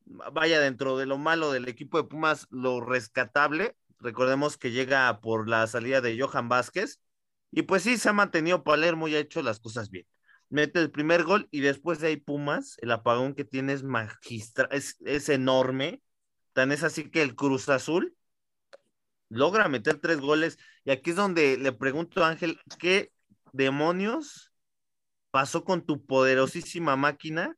[0.05, 3.77] vaya, dentro de lo malo del equipo de Pumas, lo rescatable.
[3.99, 7.01] Recordemos que llega por la salida de Johan Vázquez.
[7.51, 10.07] Y pues sí, se ha mantenido Palermo y ha hecho las cosas bien.
[10.57, 14.69] Mete el primer gol y después de ahí Pumas, el apagón que tiene es magistral,
[14.71, 16.01] es, es enorme.
[16.55, 18.16] Tan es así que el Cruz Azul
[19.29, 20.57] logra meter tres goles.
[20.87, 23.12] Y aquí es donde le pregunto a Ángel, ¿qué
[23.53, 24.51] demonios
[25.31, 27.55] pasó con tu poderosísima máquina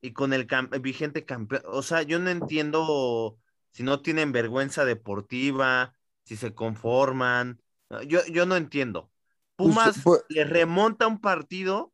[0.00, 0.46] y con el
[0.80, 1.60] vigente campeón?
[1.66, 3.38] O sea, yo no entiendo
[3.72, 5.92] si no tienen vergüenza deportiva,
[6.24, 7.60] si se conforman.
[8.06, 9.10] Yo, yo no entiendo.
[9.56, 11.92] Pues, Pumas pues- le remonta un partido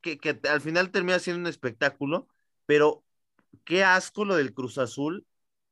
[0.00, 2.28] que, que al final termina siendo un espectáculo,
[2.66, 3.02] pero
[3.64, 5.26] qué asco lo del Cruz Azul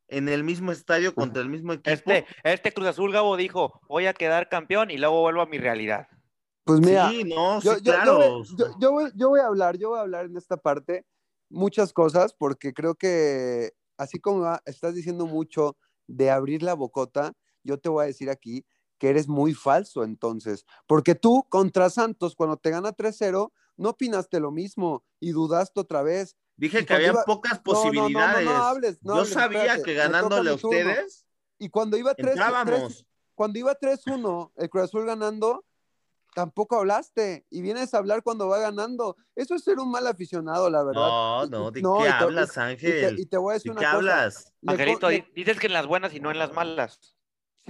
[0.08, 1.90] en el mismo estadio contra el mismo equipo.
[1.90, 5.58] Este, este Cruz Azul, Gabo, dijo, voy a quedar campeón y luego vuelvo a mi
[5.58, 6.08] realidad.
[6.64, 8.16] Pues mira, sí, no, yo, sí, yo- yo claro.
[8.16, 11.06] voy, yo- yo voy- yo voy a hablar, yo voy a hablar en esta parte
[11.50, 17.32] muchas cosas, porque creo que así como va- estás diciendo mucho de abrir la bocota,
[17.62, 18.64] yo te voy a decir aquí
[18.98, 24.40] que eres muy falso entonces, porque tú contra Santos, cuando te gana 3-0, no opinaste
[24.40, 26.36] lo mismo y dudaste otra vez.
[26.56, 28.48] Dije y que había iba- pocas No, no, no, no, no, posibilidades.
[28.48, 31.24] hables, no Yo hables, sabía espérate, que ganándole a ustedes,
[31.60, 33.06] Y cuando iba 3 entrábamos.
[33.34, 35.64] cuando iba 3-1, el Cruz Azul ganando,
[36.34, 37.46] tampoco hablaste.
[37.50, 39.16] Y vienes a hablar cuando va ganando.
[39.36, 41.00] Eso es ser un mal aficionado, la verdad.
[41.08, 43.18] No, no, ¿de no, qué y te- hablas, y- y te- Ángel?
[43.20, 43.96] Y te voy a decir ¿De una qué cosa.
[43.96, 44.52] hablas?
[44.60, 47.16] Le Angelito, le- di- dices que en las buenas y no en las malas.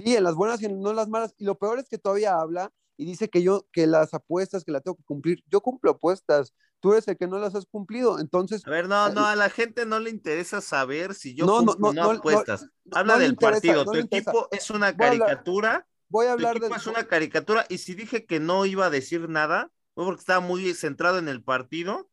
[0.03, 1.33] Sí, en las buenas y en- no en las malas.
[1.37, 4.71] Y lo peor es que todavía habla y dice que yo, que las apuestas, que
[4.71, 5.43] la tengo que cumplir.
[5.47, 6.53] Yo cumplo apuestas.
[6.81, 8.19] Tú eres el que no las has cumplido.
[8.19, 11.57] Entonces, A ver, no, no, a la gente no le interesa saber si yo No,
[11.57, 12.67] cumplo no, no, no, apuestas.
[12.91, 13.85] Habla del interesa, partido.
[13.85, 15.87] tu equipo es una Voy a hablar- caricatura.
[16.07, 16.79] voy a Tu hablar equipo de.
[16.79, 17.65] es una caricatura.
[17.69, 21.27] Y si dije que no iba a decir nada, fue porque estaba muy centrado en
[21.27, 22.09] el partido.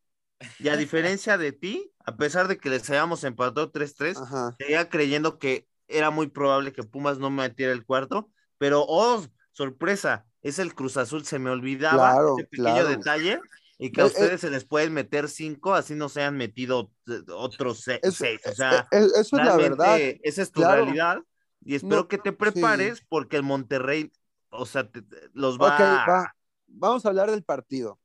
[0.59, 4.55] Y a diferencia de ti, a pesar de que les hayamos empatado 3-3, Ajá.
[4.59, 10.27] seguía creyendo que era muy probable que Pumas no metiera el cuarto, pero oh, sorpresa,
[10.43, 12.89] es el Cruz Azul, se me olvidaba Claro, ese pequeño claro.
[12.89, 13.41] detalle
[13.79, 16.37] y que a Eh, eh, ustedes se les pueden meter cinco, así no se han
[16.37, 19.99] metido eh, otros se- Es- seis, o sea, Eh, eso es la verdad.
[20.23, 20.85] esa es tu Claro.
[20.85, 21.19] realidad
[21.65, 24.13] y espero No, que te prepares porque el Monterrey,
[24.51, 26.33] o sea, te- te- los va, va.
[26.69, 27.99] Vamos a hablar del partido.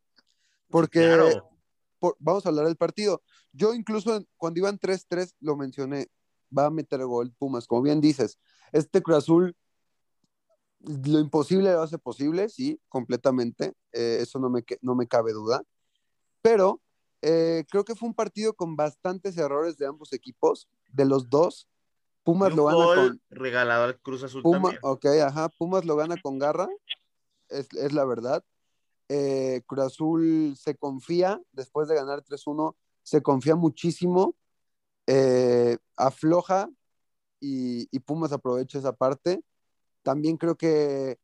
[0.70, 1.50] Porque claro.
[2.00, 3.22] por- vamos a hablar del partido.
[3.52, 6.08] Yo incluso cuando iban 3-3 lo mencioné,
[6.58, 8.40] va a meter gol Pumas, como bien dices.
[8.72, 9.56] Este Cruz Azul,
[10.80, 13.74] lo imposible lo hace posible, sí, completamente.
[13.92, 15.64] eh, eso no me, no me cabe duda.
[16.42, 16.82] Pero
[17.22, 21.68] eh, creo que fue un partido con bastantes errores de ambos equipos, de los dos.
[22.24, 24.80] Pumas un lo gana gol con, regalado al Cruz Azul Puma, también.
[24.84, 26.68] ok, ajá, Pumas lo gana con garra,
[27.50, 28.44] es, es la verdad.
[29.10, 34.36] Eh, Cruz Azul se confía, después de ganar 3-1, se confía muchísimo,
[35.08, 36.70] eh, afloja
[37.40, 39.42] y, y Pumas aprovecha esa parte.
[40.04, 41.18] También creo que,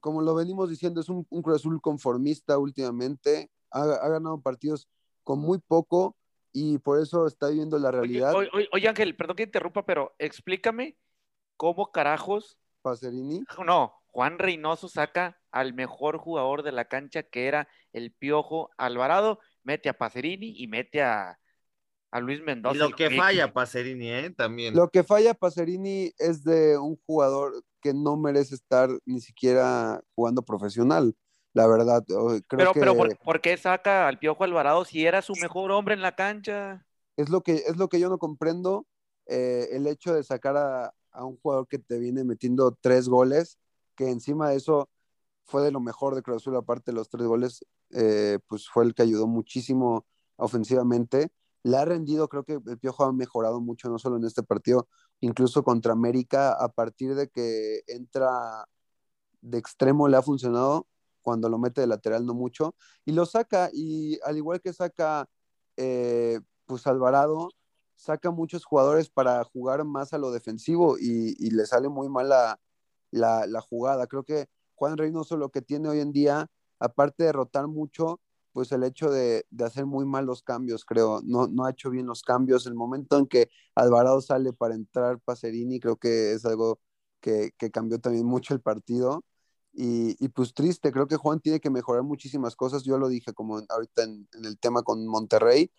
[0.00, 4.88] como lo venimos diciendo, es un, un Cruz Azul conformista últimamente, ha, ha ganado partidos
[5.24, 6.16] con muy poco
[6.52, 8.34] y por eso está viviendo la realidad.
[8.34, 10.96] oye, oye, oye, Ángel, perdón que interrumpa, pero explícame
[11.56, 13.44] cómo carajos, Pacerini.
[13.66, 19.40] no, Juan Reynoso saca al mejor jugador de la cancha que era el Piojo Alvarado,
[19.62, 21.38] mete a Pacerini y mete a,
[22.12, 22.76] a Luis Mendoza.
[22.76, 24.30] Y lo que falla Pacerini, ¿eh?
[24.30, 24.76] También.
[24.76, 30.42] Lo que falla Pacerini es de un jugador que no merece estar ni siquiera jugando
[30.42, 31.16] profesional,
[31.52, 32.04] la verdad.
[32.06, 35.72] Creo Pero, que pero ¿por, por qué saca al Piojo Alvarado si era su mejor
[35.72, 36.86] hombre en la cancha?
[37.16, 38.86] es, lo que, es lo que yo no comprendo,
[39.26, 43.58] eh, el hecho de sacar a, a un jugador que te viene metiendo tres goles,
[43.96, 44.90] que encima de eso
[45.44, 48.84] fue de lo mejor de Cruz Azul, aparte de los tres goles, eh, pues fue
[48.84, 50.06] el que ayudó muchísimo
[50.36, 51.30] ofensivamente.
[51.64, 54.88] Le ha rendido, creo que el Piojo ha mejorado mucho, no solo en este partido,
[55.20, 58.66] incluso contra América, a partir de que entra
[59.40, 60.86] de extremo le ha funcionado,
[61.22, 65.28] cuando lo mete de lateral no mucho, y lo saca, y al igual que saca
[65.76, 67.50] eh, pues Alvarado,
[67.96, 72.28] saca muchos jugadores para jugar más a lo defensivo y, y le sale muy mal
[72.28, 72.60] la,
[73.10, 74.06] la, la, jugada.
[74.06, 76.48] Creo que Juan Reynoso lo que tiene hoy en día,
[76.80, 78.20] aparte de rotar mucho,
[78.52, 81.90] pues el hecho de, de, hacer muy mal los cambios, creo, no, no ha hecho
[81.90, 82.66] bien los cambios.
[82.66, 86.80] El momento en que Alvarado sale para entrar Pacerini, creo que es algo
[87.20, 89.24] que, que cambió también mucho el partido.
[89.74, 92.84] Y, y, pues triste, creo que Juan tiene que mejorar muchísimas cosas.
[92.84, 95.70] Yo lo dije como ahorita en, el tema con Monterrey.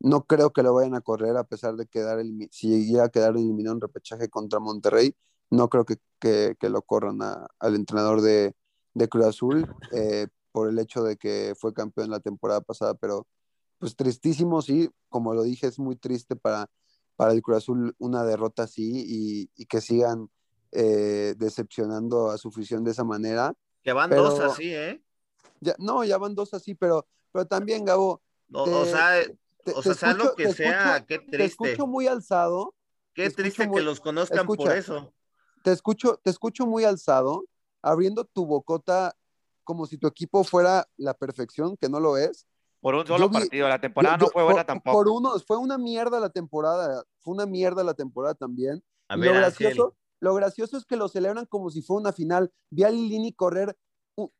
[0.00, 3.08] No creo que lo vayan a correr a pesar de quedar, el, si llega a
[3.10, 5.14] quedar eliminado en repechaje contra Monterrey,
[5.50, 8.54] no creo que, que, lo corran al entrenador de,
[8.94, 13.26] de Cruz Azul eh, por el hecho de que fue campeón la temporada pasada, pero
[13.78, 16.70] pues tristísimo, sí, como lo dije, es muy triste para,
[17.16, 20.30] para el Cruz Azul una derrota así y, y que sigan
[20.72, 23.54] eh, decepcionando a su afición de esa manera.
[23.82, 25.02] Que van pero, dos así, ¿eh?
[25.60, 28.22] Ya, no, ya van dos así, pero, pero también, Gabo.
[28.48, 29.22] No, te, o sea,
[29.64, 31.36] te, o sea, sea lo que sea, escucho, qué triste.
[31.36, 32.74] Te escucho muy alzado.
[33.14, 35.12] Qué triste muy, que los conozcan escucha, por eso.
[35.64, 37.44] Te escucho, te escucho muy alzado,
[37.82, 39.16] abriendo tu bocota
[39.70, 42.44] como si tu equipo fuera la perfección, que no lo es.
[42.80, 44.96] Por un solo vi, partido, la temporada yo, no fue buena por, tampoco.
[44.98, 48.82] Por uno, fue una mierda la temporada, fue una mierda la temporada también.
[49.08, 52.12] A y ver, lo gracioso, lo gracioso es que lo celebran como si fuera una
[52.12, 52.50] final.
[52.68, 53.76] Vi a Lilini correr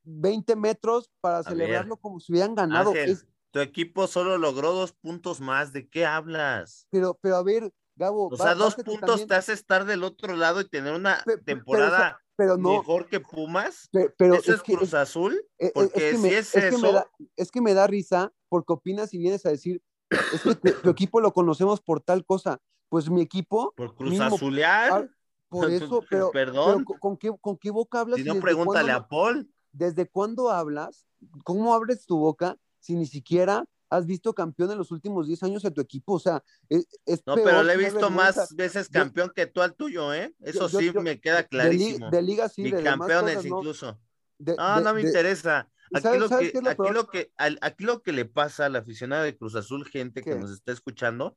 [0.02, 2.00] 20 metros para A celebrarlo ver.
[2.02, 2.90] como si hubieran ganado.
[2.90, 5.72] Ángel, Es- tu equipo solo logró dos puntos más.
[5.72, 6.88] ¿De qué hablas?
[6.90, 8.28] pero, pero a ver, Gabo.
[8.32, 12.18] O sea, dos puntos también- te hace estar del otro lado y tener una temporada
[12.40, 12.78] pero no.
[12.78, 13.88] mejor que Pumas.
[13.92, 15.34] pe- pero ¿Eso es, es que, Cruz Azul?
[15.58, 17.74] Eh, eh, Porque es que si me, es, que eso, me da, es que me
[17.74, 21.80] da risa porque opinas y vienes a decir, es que tu, tu equipo lo conocemos
[21.80, 22.58] por tal cosa.
[22.88, 25.10] Pues mi equipo, por Cruz Azulear.
[25.48, 26.84] por eso, pero, Perdón.
[26.86, 28.18] pero ¿con, qué, ¿con qué boca hablas?
[28.18, 29.54] si no, pregúntale cuándo- a Paul.
[29.72, 31.06] ¿Desde cuándo hablas?
[31.44, 35.64] ¿Cómo abres tu boca si ni siquiera has visto campeón en los últimos 10 años
[35.64, 36.14] a tu equipo?
[36.14, 38.40] O sea, es, es No, peor pero le he visto vergüenza.
[38.40, 40.34] más veces Yo- campeón que tú al tuyo, ¿eh?
[40.40, 42.08] Eso yo- sí yo- me queda clarísimo.
[42.10, 43.58] De, liga sí, de cosas, no.
[43.58, 44.00] incluso.
[44.38, 45.68] De- No, de- no me interesa.
[45.90, 48.24] ¿Y Aquí, sabes- lo sabes que, lo aquí, lo que, al- aquí lo que le
[48.24, 51.36] pasa al aficionado de Cruz Azul, gente que nos está escuchando,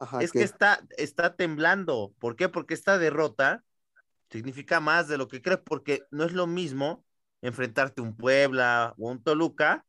[0.00, 0.40] Ajá, es ¿qué?
[0.40, 2.12] que está, está temblando.
[2.18, 2.48] ¿Por qué?
[2.48, 3.62] Porque esta derrota
[4.28, 7.04] significa más de lo que crees, porque no es lo mismo
[7.42, 9.84] enfrentarte a un Puebla o un Toluca,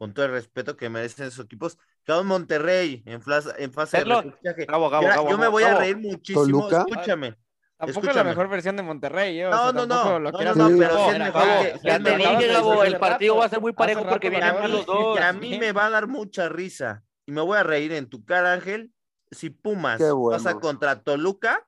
[0.00, 3.70] con todo el respeto que merecen esos equipos, que a un Monterrey en, fase, en
[3.70, 4.64] fase de repechaje.
[4.64, 6.42] Gabo, Gabo, Mira, Gabo, yo me voy a reír muchísimo.
[6.46, 6.78] ¿Toluca?
[6.88, 7.36] Escúchame.
[7.76, 8.30] Tampoco es la Escúchame.
[8.30, 9.46] mejor versión de Monterrey, ¿eh?
[9.46, 12.16] O No, sea, no, no, lo no, no, pero sí es mejor que- ya te
[12.16, 15.18] dije, Gabo, el partido rato- va a ser muy parejo porque vienen los dos.
[15.18, 18.08] que a mí me va a dar mucha risa y me voy a reír en
[18.08, 18.90] tu cara, Ángel,
[19.30, 20.30] si Pumas bueno.
[20.30, 21.66] pasa contra Toluca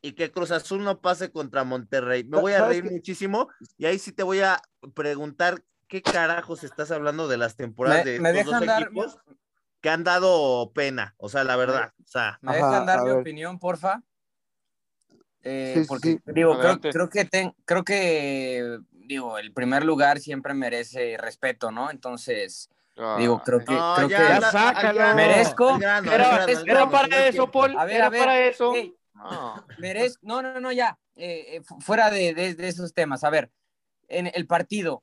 [0.00, 2.24] y que Cruz Azul no pase contra Monterrey.
[2.24, 4.58] Me voy a ¿sabes reír muchísimo y ahí sí te voy a
[4.94, 8.82] preguntar qué carajos estás hablando de las temporadas Me- de me estos dos dejan dar-
[8.82, 9.18] equipos
[9.80, 13.10] que han dado pena, o sea, la verdad, o sea, ¿Me Ajá, dejan dar mi
[13.10, 13.20] ver.
[13.20, 14.02] opinión, porfa?
[15.42, 16.20] Eh, Sí, porque sí.
[16.26, 21.90] digo, creo, creo que ten- creo que digo, el primer lugar siempre merece respeto, ¿no?
[21.90, 22.68] Entonces,
[23.18, 25.14] digo, creo que, no, creo ya, que Ya sácalo.
[25.14, 25.78] Merezco.
[26.04, 27.50] Era, para eso.
[27.50, 27.74] Paul.
[27.78, 28.74] A ver, Era a ver, para eso.
[29.78, 33.30] merezco, no, no, no, ya, eh, eh, fu- fuera de, de- de esos temas, a
[33.30, 33.50] ver,
[34.08, 35.02] en el partido,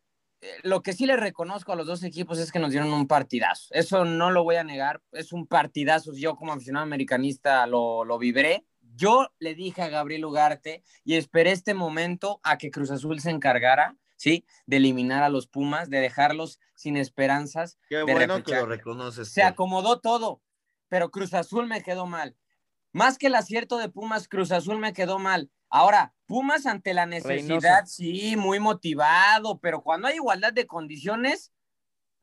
[0.64, 3.74] lo que sí le reconozco a los dos equipos es que nos dieron un partidazo,
[3.74, 8.18] eso no lo voy a negar, es un partidazo, yo como aficionado americanista lo, lo
[8.18, 8.66] vibré,
[8.96, 13.30] yo le dije a Gabriel Ugarte y esperé este momento a que Cruz Azul se
[13.30, 14.46] encargara, ¿sí?
[14.66, 19.30] De eliminar a los Pumas, de dejarlos sin esperanzas, Qué bueno que lo reconoces.
[19.30, 20.42] se acomodó todo,
[20.88, 22.38] pero Cruz Azul me quedó mal.
[22.92, 25.52] Más que el acierto de Pumas, Cruz Azul me quedó mal.
[25.70, 27.86] Ahora, Pumas ante la necesidad, Reynoso.
[27.86, 31.52] sí, muy motivado, pero cuando hay igualdad de condiciones,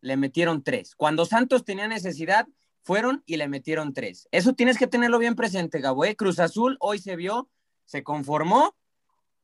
[0.01, 0.97] le metieron tres.
[0.97, 2.49] Cuando Santos tenía necesidad,
[2.82, 4.26] fueron y le metieron tres.
[4.32, 6.05] Eso tienes que tenerlo bien presente, Gabo.
[6.05, 6.16] ¿eh?
[6.16, 7.49] Cruz Azul hoy se vio,
[7.84, 8.74] se conformó,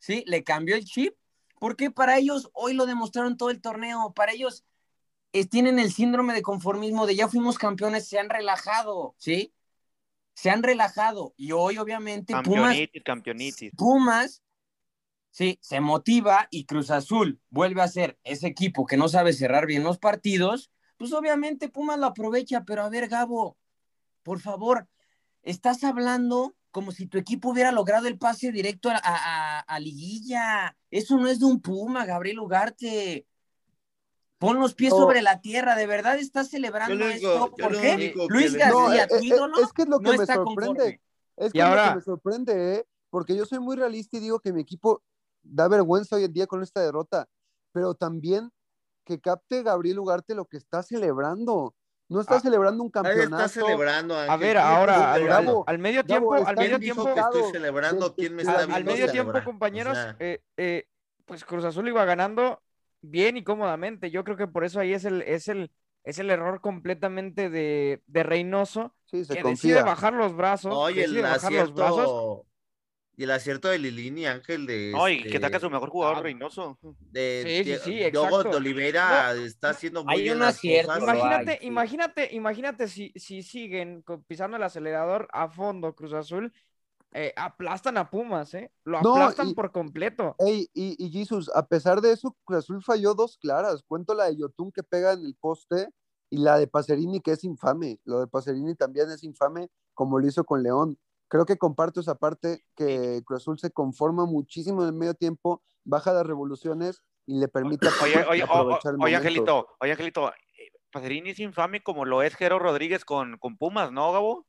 [0.01, 1.15] sí, le cambió el chip,
[1.61, 4.13] porque para ellos hoy lo demostraron todo el torneo.
[4.13, 4.65] Para ellos
[5.33, 9.55] es- tienen el síndrome de conformismo de ya fuimos campeones, se han relajado, ¿sí?
[10.39, 11.34] Se han relajado.
[11.36, 13.72] Y hoy, obviamente, Pumas, Campeonitis.
[13.76, 14.43] Pumas,
[15.30, 19.66] sí, se motiva y Cruz Azul vuelve a ser ese equipo que no sabe cerrar
[19.66, 23.59] bien los partidos, pues obviamente Pumas lo aprovecha, pero a ver, Gabo,
[24.22, 24.89] por favor,
[25.43, 30.76] estás hablando como si tu equipo hubiera logrado el pase directo a, a- a liguilla.
[30.93, 33.26] Eso no es de un Puma, Gabriel Ugarte.
[34.39, 34.99] Pon los pies No.
[34.99, 37.51] sobre la tierra, ¿de verdad estás celebrando esto?
[37.59, 38.14] ¿Por qué?
[38.28, 40.34] Luis García, No, eh, tu eh, ídolo, es que es lo que no me está
[40.34, 40.66] sorprende.
[40.66, 41.01] conforme.
[41.36, 42.86] Es Y que ahora- lo que me sorprende, ¿eh?
[43.11, 45.03] porque yo soy muy realista y digo que mi equipo
[45.43, 47.26] da vergüenza hoy en día con esta derrota,
[47.72, 48.51] pero también
[49.05, 51.74] que capte Gabriel Ugarte lo que está celebrando.
[52.11, 53.45] No está Ah, celebrando un campeonato.
[53.45, 54.14] está celebrando.
[54.16, 55.24] A ver, ¿Quién está ahora, al?
[55.26, 58.14] Gabo, al medio Gabo, tiempo, al está medio ¿Quién dijo tiempo, que estoy Gabo, celebrando?
[58.14, 59.45] ¿Quién me está al, al medio tiempo, celebrar?
[59.45, 60.86] compañeros, O sea, eh, eh,
[61.26, 62.62] pues Cruz Azul iba ganando
[63.01, 64.11] bien y cómodamente.
[64.11, 65.71] Yo creo que por eso ahí es el, es el,
[66.05, 69.83] es el error completamente de, de Reynoso, Sí, se que decide confía.
[69.83, 72.05] bajar los brazos, Oye, el decide bajar los brazos.
[72.05, 72.47] acierto.
[73.17, 74.93] Y el acierto de Lilini, Ángel, de.
[74.93, 76.79] No, y que este, saca su mejor jugador, ah, Reynoso.
[77.11, 78.51] de, Sí, sí, de- sí, Diogo exacto.
[78.51, 81.19] de Oliveira está haciendo muy hay bien un las acierto, cosas.
[81.19, 81.53] lo hay.
[81.53, 81.67] Imagínate, sí.
[81.67, 86.53] imagínate, imagínate si, si siguen pisando el acelerador a fondo Cruz Azul,
[87.13, 88.71] eh, aplastan a Pumas, ¿eh?
[88.85, 90.37] Lo No, aplastan y- por completo.
[90.39, 93.83] Ey, y, y Jesus, a pesar de eso, Cruz Azul falló dos claras.
[93.87, 95.89] Cuento la de Yotun que pega en el poste
[96.31, 97.99] y la de Pacerini que es infame.
[98.05, 100.99] Lo de Pacerini también es infame, como lo hizo con León.
[101.29, 105.63] Creo que comparto esa parte que Cruz Azul se conforma muchísimo en el medio tiempo,
[105.85, 109.17] baja las revoluciones y le permite a Oye, oye, aprovechar el oye, momento.
[109.17, 113.93] Angelito, oye, Angelito, eh, Pacerini es infame como lo es Jero Rodríguez con, con Pumas,
[113.93, 114.47] ¿no, Gabo?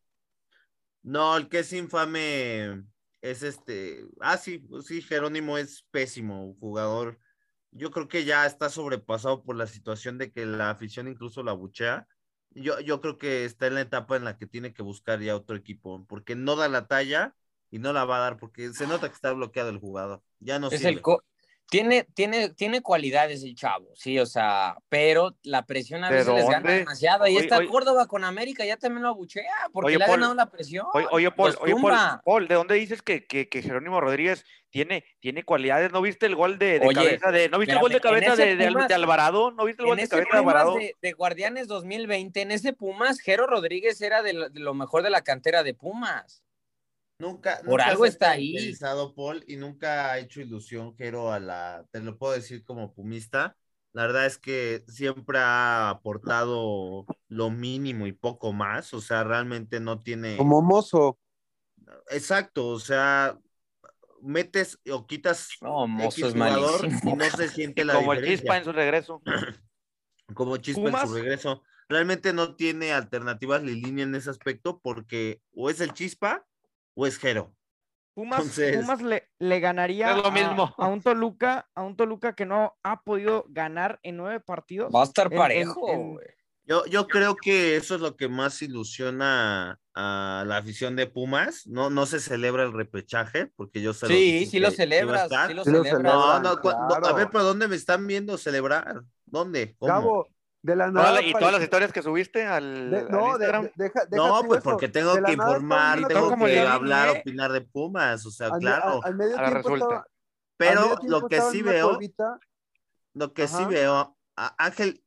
[1.03, 2.83] No, el que es infame
[3.21, 4.05] es este.
[4.19, 7.19] Ah, sí, pues sí, Jerónimo es pésimo jugador.
[7.71, 11.53] Yo creo que ya está sobrepasado por la situación de que la afición incluso la
[11.53, 12.07] buchea.
[12.51, 15.35] Yo, yo creo que está en la etapa en la que tiene que buscar ya
[15.35, 17.35] otro equipo, porque no da la talla
[17.69, 20.23] y no la va a dar, porque se nota que está bloqueado el jugador.
[20.39, 20.89] Ya no Es sirve.
[20.89, 21.23] el co-
[21.69, 26.33] tiene, tiene, tiene cualidades el chavo, sí, o sea, pero la presión a ¿De veces
[26.33, 26.73] les gana dónde?
[26.79, 27.23] demasiado.
[27.25, 27.67] Ahí Oye, está oye.
[27.67, 30.87] Córdoba con América, ya también lo abuchea, porque Oye, le ha Paul, ganado la presión.
[31.11, 31.93] Oye, Paul, Paul.
[32.25, 35.91] Paul, ¿de dónde dices que, que, que Jerónimo Rodríguez tiene, tiene cualidades?
[35.91, 38.35] ¿No viste el gol de, de cabeza de, ¿no viste el gol de espérame, cabeza
[38.45, 39.51] de, Pumas- de Alvarado?
[39.51, 40.75] ¿No viste el gol de cabeza de Alvarado?
[40.75, 45.03] de, de Guardianes 2020, en ese Pumas, Jero Rodríguez era de lo, de lo mejor
[45.03, 46.43] de la cantera de Pumas.
[47.19, 48.73] Nunca, Por nunca algo está ahí.
[49.15, 53.57] Paul, y nunca ha hecho ilusión, Jero, a la, te lo puedo decir como pumista.
[53.91, 59.81] La verdad es que siempre ha aportado lo mínimo y poco más, o sea, realmente
[59.81, 60.37] no tiene.
[60.37, 61.19] Como mozo.
[62.09, 63.37] Exacto, o sea,
[64.21, 68.19] metes o quitas No, Mozo X es jugador y no se siente la Como el
[68.19, 68.43] diferencia.
[68.43, 69.21] Chispa en su regreso.
[70.33, 71.63] como Chispa en su regreso.
[71.89, 76.45] Realmente no tiene alternativas Lilini en ese aspecto porque o es el Chispa
[76.99, 77.55] o es Jero.
[78.13, 80.75] Pumas, Entonces- Pumas le, le ganaría lo a- mismo.
[80.77, 84.91] A, un Toluca, a un Toluca que no ha podido ganar en nueve partidos.
[84.93, 85.89] Va a estar En- en- parejo.
[85.89, 86.27] en- güey.
[86.65, 91.65] Yo, yo creo que eso es lo que más ilusiona a la afición de Pumas.
[91.65, 95.53] No, no se celebra el repechaje, porque yo sé lo Sí, sí lo celebras, sí
[95.53, 95.63] lo.
[95.63, 96.49] No, no,
[97.07, 99.01] a ver, ¿para dónde me están viendo celebrar?
[99.25, 99.75] ¿dónde?
[99.79, 100.27] ¿Cómo?
[100.61, 101.13] De la Toda nada.
[101.13, 103.63] la- y todas las historias que subiste al, de- no, de- Instagram.
[103.63, 104.69] de- deja, deja no, pues eso.
[104.69, 108.99] porque tengo que informar, tengo que hablar, opinar de Pumas, o sea, Al, claro.
[109.03, 109.85] al medio Ahora tiempo resulta.
[109.85, 110.07] estaba-
[110.57, 111.97] Pero lo que sí veo,
[113.13, 115.01] lo que sí veo, a- Ángel,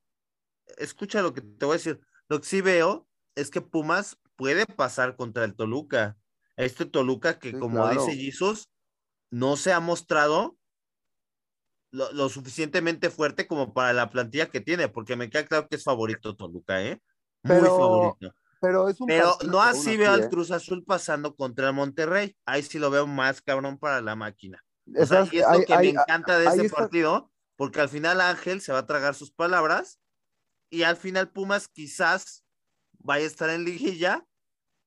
[0.79, 2.01] escucha lo que te voy a decir.
[2.29, 6.17] Lo que sí veo es que Pumas puede pasar contra el Toluca.
[6.57, 8.05] Este Toluca que, Sí, como claro.
[8.05, 8.69] dice Jesus,
[9.31, 10.57] no se ha mostrado
[11.93, 15.77] lo, lo suficientemente fuerte como para la plantilla que tiene, porque me queda claro que
[15.77, 17.01] es favorito Toluca, ¿eh?
[17.45, 18.35] Muy Pero favorito.
[18.61, 20.15] pero es un Pero no así veo ¿eh?
[20.15, 22.37] al Cruz Azul pasando contra el Monterrey.
[22.47, 24.65] Ahí sí lo veo más cabrón para la máquina.
[24.99, 28.61] O sea, y es lo que me encanta de está- partido, porque al final Ángel
[28.61, 30.01] se va a tragar sus palabras
[30.71, 32.45] y al final Pumas quizás
[32.99, 34.27] vaya a estar en liguilla,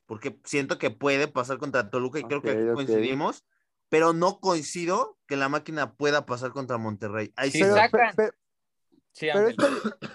[0.07, 3.45] porque siento que puede pasar contra Toluca y creo que aquí coincidimos,
[3.89, 7.33] pero no coincido que la máquina pueda pasar contra Monterrey.
[7.35, 7.81] Ahí Sí, pero, no.
[7.81, 8.15] sacan.
[9.11, 9.67] Sí, pero esto-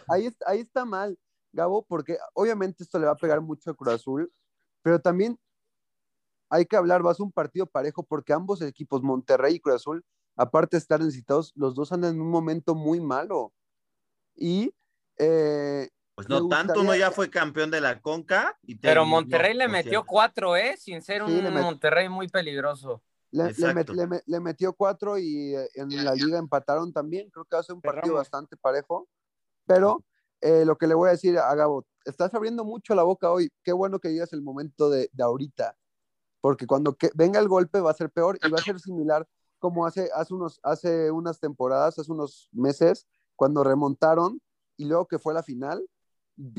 [0.08, 1.18] ahí, es- ahí está mal,
[1.52, 4.32] Gabo, porque obviamente esto le va a pegar mucho a Cruz Azul,
[4.82, 5.38] pero también
[6.48, 9.76] hay que hablar, va a ser un partido parejo porque ambos equipos, Monterrey y Cruz
[9.76, 10.04] Azul,
[10.36, 13.52] aparte de estar necesitados, los dos andan en un momento muy malo.
[14.36, 14.72] Y
[15.16, 18.58] eh, pues no tanto, uno gustaría- ya fue campeón de la Conca.
[18.62, 20.76] Y Pero Monterrey le metió cuatro, ¿eh?
[20.78, 23.02] Sin ser Sí, un met- Monterrey muy peligroso.
[23.32, 23.92] Le, le met- Exacto.
[23.94, 27.30] le met- le metió cuatro y eh, en la liga empataron también.
[27.30, 29.08] Creo que ser un partido bastante parejo.
[29.66, 30.04] Pero
[30.40, 33.52] eh, lo que le voy a decir a Gabo, estás abriendo mucho la boca hoy.
[33.62, 35.76] Qué bueno que digas el momento de, de ahorita.
[36.40, 39.28] Porque cuando que- venga el golpe va a ser peor y va a ser similar
[39.58, 43.06] como hace, hace, unos, hace unas temporadas, hace unos meses,
[43.36, 44.40] cuando remontaron
[44.76, 45.86] y luego que fue la final,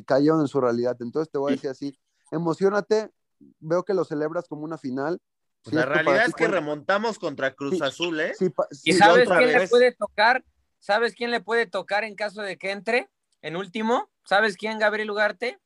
[0.05, 0.95] cayeron en su realidad.
[0.99, 1.97] Entonces te voy a decir así,
[2.29, 3.11] emocionate,
[3.59, 5.19] veo que lo celebras como una final.
[5.63, 8.33] Pues la realidad es que remontamos contra Cruz Sí, Azul, ¿eh?
[8.33, 8.51] sí,
[8.83, 10.43] ¿Y sabes quién le puede tocar?
[10.79, 13.09] ¿Sabes quién le puede tocar en caso de que entre?
[13.43, 15.59] En último, ¿sabes quién, Gabriel Ugarte?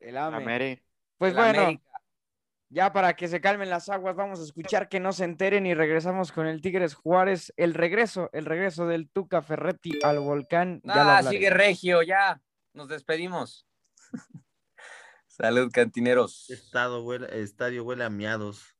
[0.00, 0.82] El AME.
[1.16, 1.84] Pues El bueno, América.
[2.72, 5.74] Ya para que se calmen las aguas, vamos a escuchar que no se enteren y
[5.74, 7.52] regresamos con el Tigres Juárez.
[7.56, 10.80] El regreso, el regreso del Tuca Ferretti al volcán.
[10.86, 12.40] Ah, sigue Regio, ya.
[12.72, 13.66] Nos despedimos.
[15.26, 16.48] Salud, cantineros.
[16.50, 18.76] Estado huele- estadio huele a miados.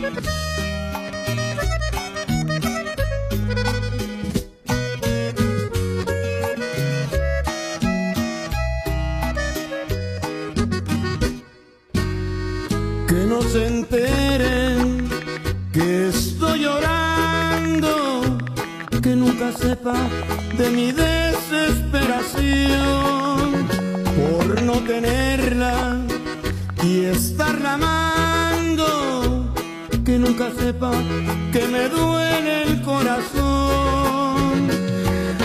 [0.00, 0.08] Que
[13.26, 15.06] no se enteren
[15.70, 18.38] que estoy llorando,
[19.02, 20.08] que nunca sepa
[20.56, 23.68] de mi desesperación
[24.16, 26.00] por no tenerla
[26.82, 28.19] y estarla amando,
[30.10, 30.90] que nunca sepa
[31.52, 34.66] que me duele el corazón.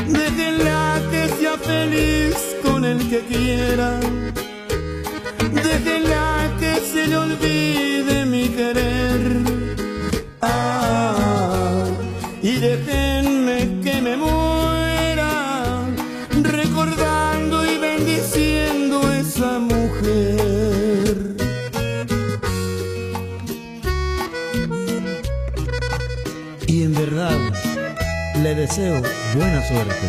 [0.07, 3.99] Déjenla que sea feliz con el que quiera.
[5.53, 9.04] Déjenla que se le olvide mi querer.
[28.65, 28.99] Deseo
[29.35, 30.07] buena suerte.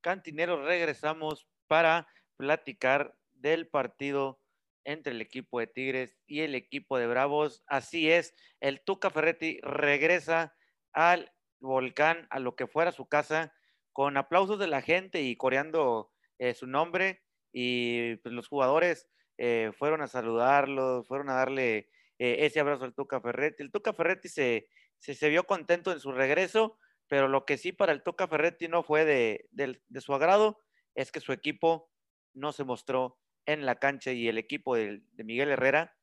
[0.00, 4.40] Cantineros, regresamos para platicar del partido
[4.84, 7.62] entre el equipo de Tigres y el equipo de Bravos.
[7.66, 10.54] Así es, el Tuca Ferretti regresa
[10.92, 13.54] al volcán, a lo que fuera su casa,
[13.92, 17.22] con aplausos de la gente y coreando eh, su nombre.
[17.52, 19.08] Y pues, los jugadores
[19.38, 23.62] eh, fueron a saludarlo, fueron a darle eh, ese abrazo al Tuca Ferretti.
[23.62, 24.68] El Tuca Ferretti se,
[24.98, 26.78] se, vio contento en su regreso,
[27.08, 30.60] pero lo que sí para el Tuca Ferretti no fue de, de, de su agrado
[30.94, 31.90] es que su equipo
[32.34, 33.18] no se mostró
[33.52, 35.96] en la cancha y el equipo de, Miguel Herrera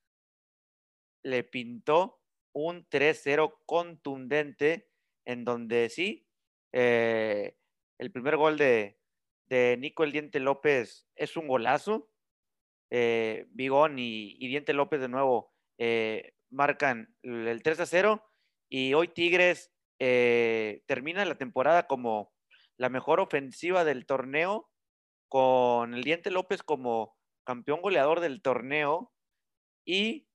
[1.24, 2.22] le pintó
[2.54, 4.90] un 3-0 contundente
[5.26, 6.28] en donde sí,
[6.72, 7.58] eh,
[7.98, 9.00] el primer gol de,
[9.48, 12.10] de, Nico El Diente López es un golazo.
[12.90, 18.24] Eh, Bigón y, y, Diente López de nuevo eh, marcan el 3-0
[18.70, 22.32] y hoy Tigres eh, termina la temporada como
[22.78, 24.70] la mejor ofensiva del torneo,
[25.28, 27.17] con el Diente López como
[27.48, 29.14] campeón goleador del torneo
[29.86, 30.28] y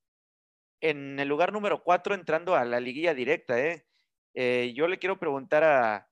[0.80, 3.60] en el lugar número 4 entrando a la liguilla directa.
[3.60, 3.86] ¿eh?
[4.32, 6.08] Eh, yo le quiero preguntar a,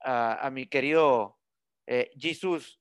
[0.00, 1.38] a, mi querido
[1.86, 2.80] eh, Jesus,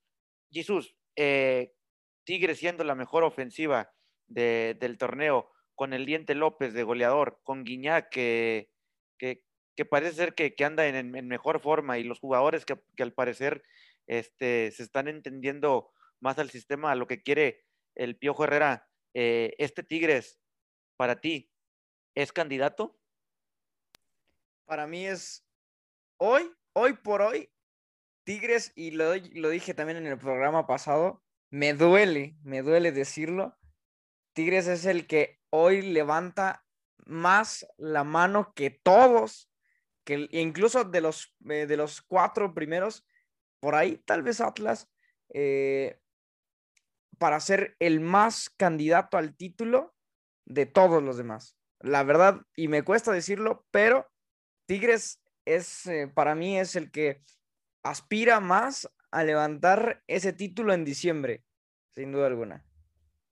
[0.49, 3.91] Jesus Tigre siendo la mejor ofensiva
[4.27, 8.69] de, del torneo, con el Diente López de goleador, con Guiñac que,
[9.17, 9.43] que,
[9.75, 13.03] que parece ser que, que anda en, en, mejor forma y los jugadores que, que,
[13.03, 13.63] al parecer
[14.07, 15.91] este, se están entendiendo
[16.21, 17.65] más al sistema, a lo que quiere
[17.95, 18.87] el Piojo Herrera.
[19.13, 20.39] Eh, ¿Este Tigres,
[20.95, 21.51] para ti,
[22.15, 22.97] es candidato?
[24.65, 25.45] Para mí es
[26.17, 27.51] hoy, hoy por hoy,
[28.23, 33.57] Tigres, y lo, lo dije también en el programa pasado, me duele, me duele decirlo.
[34.33, 36.65] Tigres es el que hoy levanta
[37.05, 39.51] más la mano que todos,
[40.05, 43.05] que incluso de los, eh, de los cuatro primeros,
[43.59, 44.89] por ahí tal vez Atlas,
[45.33, 45.99] eh,
[47.21, 49.93] para ser el más candidato al título
[50.45, 51.55] de todos los demás.
[51.79, 54.11] La verdad, y me cuesta decirlo, pero
[54.65, 57.21] Tigres es, eh, para mí, es el que
[57.83, 61.43] aspira más a levantar ese título en diciembre,
[61.91, 62.65] sin duda alguna.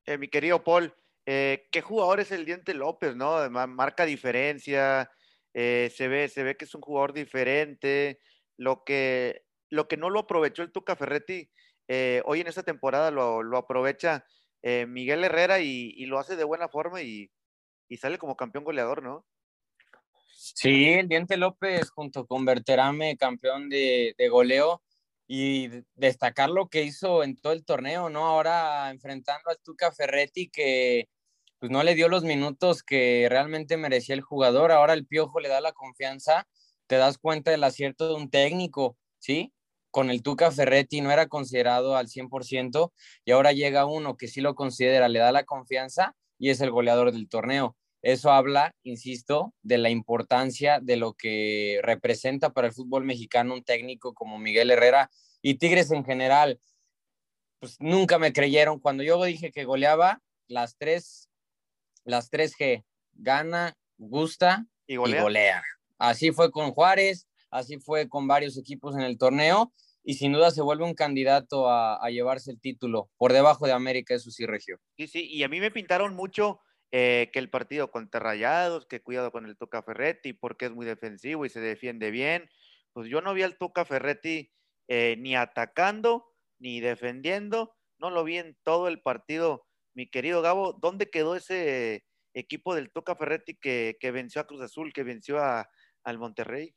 [0.05, 0.93] Eh, mi querido Paul,
[1.25, 3.49] eh, ¿qué jugador es el Diente López, no?
[3.49, 5.09] Marca diferencia,
[5.51, 8.19] se, ve, se ve que es un jugador diferente,
[8.55, 11.49] lo que, lo que no lo aprovechó el Tuca Ferretti,
[11.89, 14.23] eh, hoy en esta temporada lo, lo aprovecha
[14.61, 17.31] eh, Miguel Herrera y, lo hace de buena forma y,
[17.87, 19.25] y, sale como campeón goleador, ¿no?
[20.35, 24.83] Sí, el Diente López junto con Berterame, campeón de, de goleo,
[25.27, 28.27] y destacar lo que hizo en todo el torneo, ¿no?
[28.27, 31.09] Ahora enfrentando al Tuca Ferretti que
[31.59, 35.49] pues no le dio los minutos que realmente merecía el jugador, ahora el Piojo le
[35.49, 36.47] da la confianza,
[36.87, 39.53] te das cuenta del acierto de un técnico, ¿sí?
[39.91, 42.91] Con el Tuca Ferretti no era considerado al 100%
[43.25, 46.71] y ahora llega uno que sí lo considera, le da la confianza y es el
[46.71, 47.75] goleador del torneo.
[48.01, 53.63] Eso habla, insisto, de la importancia de lo que representa para el fútbol mexicano un
[53.63, 55.11] técnico como Miguel Herrera
[55.41, 56.59] y Tigres en general.
[57.59, 58.79] Pues nunca me creyeron.
[58.79, 61.29] Cuando yo dije que goleaba, las tres,
[62.05, 65.61] las tres G, gana, gusta Y golea.
[65.97, 69.73] Así fue con Juárez, así fue con varios equipos en el torneo
[70.03, 74.15] y sin duda se vuelve un candidato a, llevarse el título por debajo de América,
[74.15, 74.79] eso sí, Regio.
[74.97, 76.59] Sí, sí, y a mí me pintaron mucho
[76.91, 80.85] eh, que el partido contra Rayados, que cuidado con el Tuca Ferretti, porque es muy
[80.85, 82.49] defensivo y se defiende bien.
[82.93, 84.51] Pues yo no vi al Tuca Ferretti
[84.87, 86.25] eh, ni atacando
[86.59, 89.65] ni defendiendo, no lo vi en todo el partido.
[89.93, 94.61] Mi querido Gabo, ¿dónde quedó ese equipo del Tuca Ferretti que, que venció a Cruz
[94.61, 95.69] Azul, que venció a,
[96.03, 96.75] al Monterrey?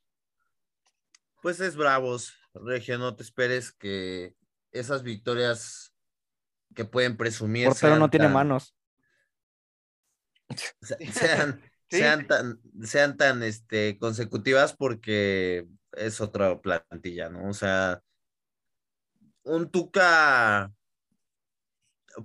[1.42, 4.36] Pues es bravos, Regio, no te esperes que
[4.70, 5.92] esas victorias
[6.72, 8.76] que pueden presumir Portero no tiene tan- manos.
[10.80, 11.98] se- sean, Sí.
[11.98, 17.50] sean tan, sean tan este, consecutivas porque es otra plantilla, ¿no?
[17.50, 18.02] O sea,
[19.42, 20.72] un Tuca,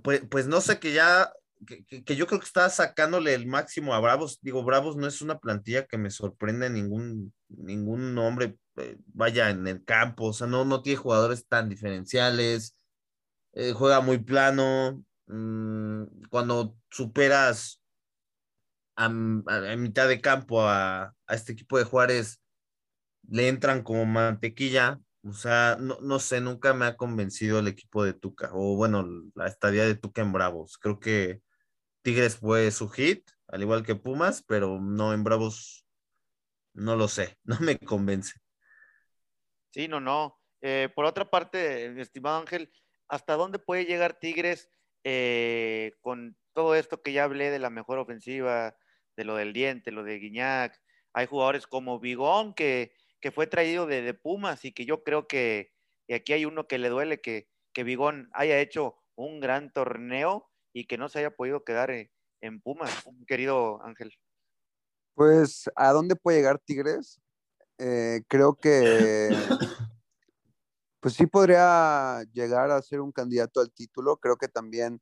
[0.02, 1.30] pues, pues no sé, que ya,
[1.66, 4.38] que, que- yo creo que está sacándole el máximo a Bravos.
[4.42, 9.66] Digo, Bravos no es una plantilla que me sorprende ningún, ningún hombre eh, vaya en
[9.66, 12.76] el campo, o sea, no, no tiene jugadores tan diferenciales,
[13.54, 15.04] eh, juega muy plano.
[15.26, 17.82] mm, cuando superas
[18.96, 22.40] a, a- a mitad de campo a, a este equipo de Juárez,
[23.28, 25.00] le entran como mantequilla.
[25.24, 29.06] O sea, no, no sé, nunca me ha convencido el equipo de Tuca, o bueno,
[29.34, 30.78] la estadía de Tuca en Bravos.
[30.78, 31.42] Creo que
[32.08, 35.84] Tigres fue su hit, al igual que Pumas, pero no en Bravos,
[36.72, 38.32] no lo sé, no me convence.
[39.74, 40.40] Sí, no, no.
[40.62, 42.72] Eh, por otra parte, estimado Ángel,
[43.08, 44.70] ¿hasta dónde puede llegar Tigres
[45.04, 48.74] eh, con todo esto que ya hablé de la mejor ofensiva,
[49.14, 50.80] de lo del diente, lo de Guiñac?
[51.12, 55.28] Hay jugadores como Vigón que, que fue traído de, de Pumas y que yo creo
[55.28, 55.72] que
[56.06, 60.50] y aquí hay uno que le duele que, que Vigón haya hecho un gran torneo
[60.78, 62.08] y que no se haya podido quedar eh,
[62.40, 64.12] en Pumas, querido Ángel.
[65.14, 67.20] Pues, ¿a dónde puede llegar Tigres?
[67.78, 69.32] Eh, creo que,
[71.00, 74.18] pues sí podría llegar a ser un candidato al título.
[74.18, 75.00] Creo que también,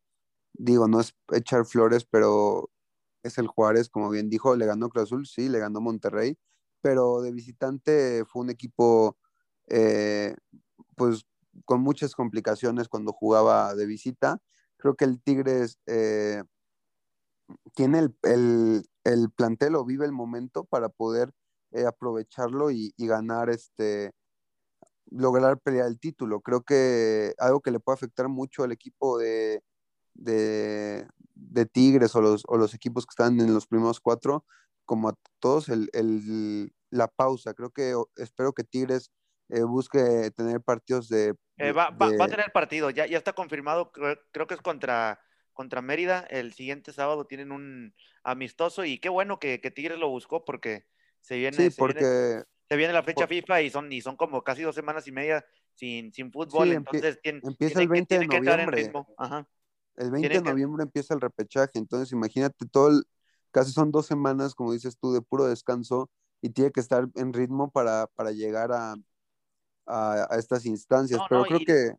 [0.54, 2.70] digo, no es echar flores, pero
[3.22, 6.38] es el Juárez, como bien dijo, le ganó Cruz sí, le ganó Monterrey,
[6.80, 9.18] pero de visitante fue un equipo,
[9.66, 10.34] eh,
[10.96, 11.26] pues,
[11.66, 14.40] con muchas complicaciones cuando jugaba de visita.
[14.78, 16.42] Creo que el Tigres eh,
[17.74, 21.32] tiene el, el, el plantel o vive el momento para poder
[21.72, 24.12] eh, aprovecharlo y, ganar este
[25.10, 26.40] lograr pelear el título.
[26.40, 29.62] Creo que algo que le puede afectar mucho al equipo de,
[30.14, 34.44] de, de Tigres o los, o los, equipos que están en los primeros cuatro,
[34.84, 37.54] como a todos, el, el, la pausa.
[37.54, 39.10] Creo que espero que Tigres
[39.48, 41.34] eh, busque tener partidos de...
[41.58, 44.60] Eh, va, va, va, a tener partido, ya, ya está confirmado, creo, creo que es
[44.60, 45.20] contra
[45.56, 46.20] contra Mérida.
[46.30, 47.92] El siguiente sábado tienen un
[48.22, 50.86] amistoso y qué bueno que, que Tigres lo buscó porque
[51.20, 53.28] se viene, sí, se porque, viene, se viene la fecha por...
[53.28, 55.44] FIFA y son, y son como casi dos semanas y media
[55.74, 56.68] sin, sin fútbol.
[56.68, 58.92] Sí, entonces empie empieza el 20 que, de noviembre.
[59.16, 59.48] Ajá.
[59.96, 60.88] El 20 de noviembre que...
[60.88, 61.72] empieza el repechaje.
[61.74, 63.04] Entonces imagínate todo el,
[63.50, 66.10] casi son dos semanas, como dices tú, de puro descanso
[66.42, 68.94] y tiene que estar en ritmo para, para llegar a,
[69.86, 71.18] a, a estas instancias.
[71.18, 71.92] No, Pero no, creo y, que...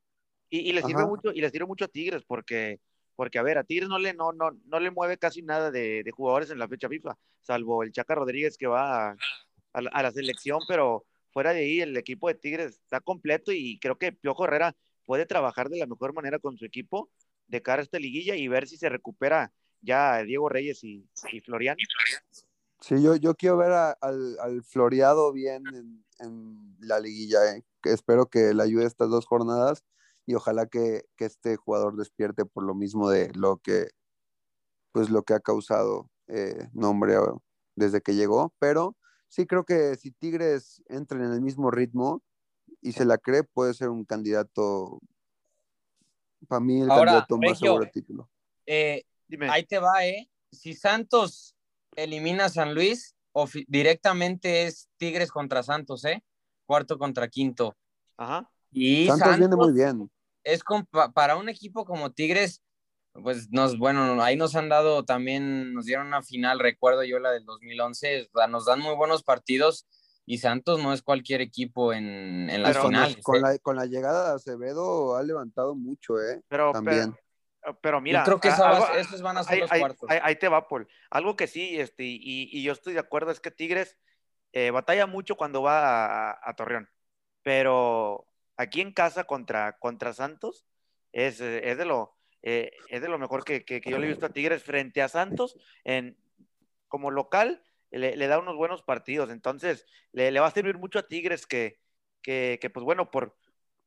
[0.50, 2.80] Y, y le sirve mucho, y le sirve mucho a Tigres porque
[3.18, 6.04] porque a ver, a Tigres no le, no, no, no le mueve casi nada de,
[6.04, 9.18] de, jugadores en la fecha FIFA, salvo el Chaca Rodríguez que va a,
[9.74, 13.52] a, la, a, la, selección, pero fuera de ahí el equipo de Tigres está completo
[13.52, 14.76] y creo que Piojo Herrera
[15.06, 17.10] puede trabajar de la mejor manera con su equipo
[17.48, 21.42] de cara a esta liguilla y ver si se recupera ya Diego Reyes y, y
[21.42, 21.78] Florian.
[22.80, 27.66] Sí, yo, yo quiero ver a, al, al, floreado bien en, en la liguilla, eh.
[27.84, 29.84] espero que le ayude estas dos jornadas
[30.26, 33.90] y ojalá que, que, este jugador despierte por lo mismo de lo que
[34.92, 37.16] pues lo que ha causado eh, nombre
[37.76, 38.96] desde que llegó, pero
[39.28, 42.24] sí creo que si Tigres entra en el mismo ritmo
[42.82, 45.00] y se la cree, puede ser un candidato
[46.48, 48.30] para mí el Ahora, candidato más Regio, seguro al título.
[48.66, 49.04] Eh,
[49.50, 50.30] ahí te va, ¿eh?
[50.52, 51.57] Si Santos
[51.96, 53.16] elimina a San Luis,
[53.68, 56.24] directamente es Tigres contra Santos, ¿eh?
[56.66, 57.76] Cuarto contra quinto.
[58.18, 58.50] Ajá.
[58.72, 60.10] Y Santos, Santos viene muy bien
[60.48, 62.64] es con, para un equipo como Tigres,
[63.14, 67.32] pues nos, bueno, ahí nos han dado también, nos dieron una final, recuerdo yo la
[67.32, 69.88] del 2011, o sea, nos dan muy buenos partidos
[70.26, 73.18] y Santos no es cualquier equipo en, en las pero finales.
[73.24, 73.42] Con, ¿eh?
[73.42, 76.42] la, con la llegada de Acevedo ha levantado mucho, ¿eh?
[76.48, 77.12] Pero, también.
[77.12, 77.27] Pero,
[77.76, 80.10] pero mira, Yo creo que esa algo- esos van a ser ahí, los cuartos.
[80.10, 80.88] ahí- ahí te va, Paul.
[81.10, 83.98] Algo que sí, este, y, y yo estoy de acuerdo es que Tigres
[84.54, 86.90] eh, batalla mucho cuando va a, a Torreón,
[87.44, 90.66] pero aquí en casa contra, contra Santos
[91.12, 94.10] es, es de lo eh, es de lo mejor que, que- que yo le he
[94.10, 96.18] visto a Tigres frente a Santos en
[96.88, 97.62] como local
[97.92, 101.46] le, le da unos buenos partidos, entonces le, le va a servir mucho a Tigres
[101.46, 101.80] que,
[102.22, 103.36] que, que, pues bueno, por,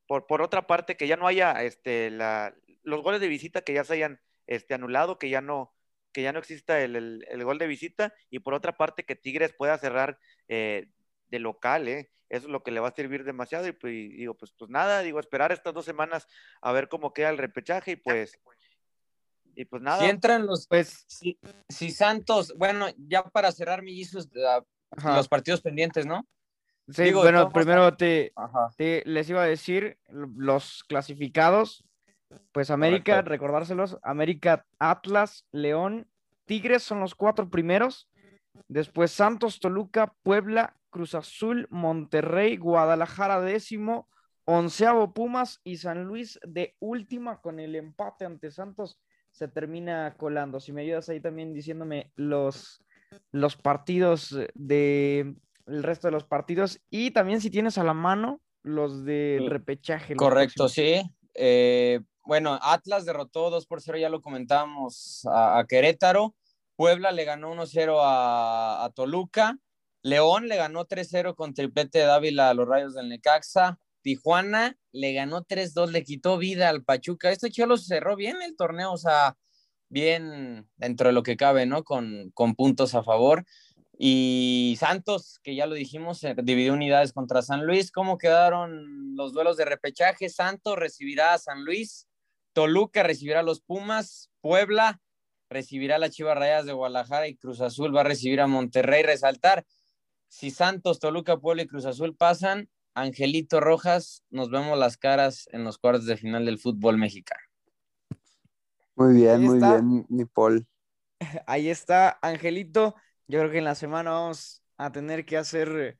[0.07, 2.55] por, por otra parte, que ya no haya este, la,
[2.91, 5.73] los goles de visita que ya se hayan este, anulado, que ya no,
[6.13, 9.17] que ya no exista el, el- el gol de visita, y por otra parte que
[9.17, 10.19] Tigres pueda cerrar
[10.49, 10.89] eh,
[11.29, 12.11] de local, ¿eh?
[12.29, 14.71] Eso es lo que le va a servir demasiado, y pues y digo, pues, pues
[14.71, 16.27] nada, digo, esperar estas dos semanas
[16.61, 18.39] a ver cómo queda el repechaje, y pues,
[19.57, 19.99] y pues nada.
[20.05, 21.39] Si entran los, Pues, si,
[21.69, 24.29] si Santos, bueno, ya para cerrar mi Jesus,
[24.91, 25.17] ajá.
[25.17, 26.27] los partidos pendientes, ¿no?
[26.89, 28.33] Sí, digo, bueno, primero te,
[28.77, 31.85] te- les iba a decir los clasificados.
[32.53, 33.31] Pues América, Correcto.
[33.31, 36.09] recordárselos, América, Atlas, León,
[36.47, 38.09] Tigres son los cuatro primeros.
[38.69, 44.09] Después Santos, Toluca, Puebla, Cruz Azul, Monterrey, Guadalajara décimo,
[44.45, 48.99] onceavo Pumas y San Luis de última con el empate ante Santos
[49.31, 50.59] se termina colando.
[50.59, 52.83] Si me ayudas ahí también diciéndome los,
[53.31, 58.41] los partidos de el resto de los partidos y también si tienes a la mano
[58.65, 59.49] los de Sí.
[59.49, 60.17] repechaje.
[60.17, 61.01] Correcto, sí.
[61.35, 66.35] Eh, bueno, Atlas derrotó 2 por 0, ya lo comentábamos, a, Querétaro.
[66.77, 69.59] Puebla le ganó 1-0 a, a Toluca.
[70.03, 73.79] León le ganó 3-0 con triplete de Dávila a los Rayos del Necaxa.
[74.03, 77.31] Tijuana le ganó 3-2, le quitó vida al Pachuca.
[77.31, 79.37] Este Cholo cerró bien el torneo, o sea,
[79.89, 81.85] bien dentro de lo que cabe, ¿no?
[81.85, 83.45] Con, con puntos a favor.
[83.99, 87.93] Y Santos, que ya lo dijimos, dividió unidades contra San Luis.
[87.93, 90.31] ¿Cómo quedaron los duelos de repechaje?
[90.31, 92.09] Santos recibirá a San Luis,
[92.53, 95.01] Toluca recibirá a los Pumas, Puebla
[95.51, 99.03] recibirá a las Chivas Rayadas de Guadalajara y Cruz Azul va a recibir a Monterrey.
[99.03, 99.67] Resaltar,
[100.29, 105.65] si Santos, Toluca, Puebla y Cruz Azul pasan, Angelito Rojas, nos vemos las caras en
[105.65, 107.43] los cuartos de final del fútbol mexicano.
[108.95, 110.67] Muy bien, muy bien, mi Paul.
[111.47, 112.95] Ahí está, Angelito.
[113.27, 115.99] Yo creo que en la semana vamos a tener que hacer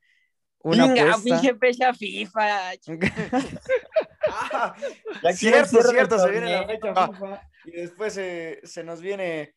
[0.59, 1.23] una Venga, apuesta.
[1.23, 2.71] pinche fecha FIFA.
[5.23, 9.55] Ah, cierto, cierto, se viene la fecha FIFA y después se, se nos viene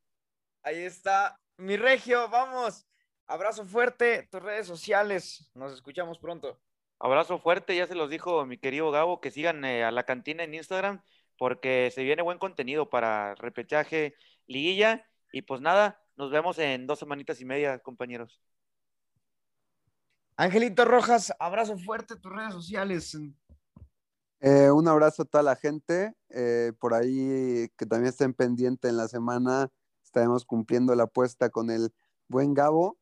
[0.64, 2.88] Ahí está, mi regio, vamos.
[3.28, 5.52] Abrazo fuerte, tus redes sociales.
[5.54, 6.60] Nos escuchamos pronto.
[7.04, 10.44] Abrazo fuerte, ya se los dijo mi querido Gabo, que sigan eh, a la cantina
[10.44, 11.02] en Instagram,
[11.36, 14.14] porque se viene buen contenido para repechaje,
[14.46, 18.40] liguilla, y pues nada, nos vemos en dos semanitas y media, compañeros.
[20.36, 23.18] Angelito Rojas, abrazo fuerte, tus redes sociales.
[24.40, 26.14] Eh, un abrazo a toda la gente.
[26.30, 29.70] eh, por ahí que también estén pendientes en la semana.
[30.04, 31.92] Estaremos cumpliendo la apuesta con el
[32.28, 33.00] buen Gabo.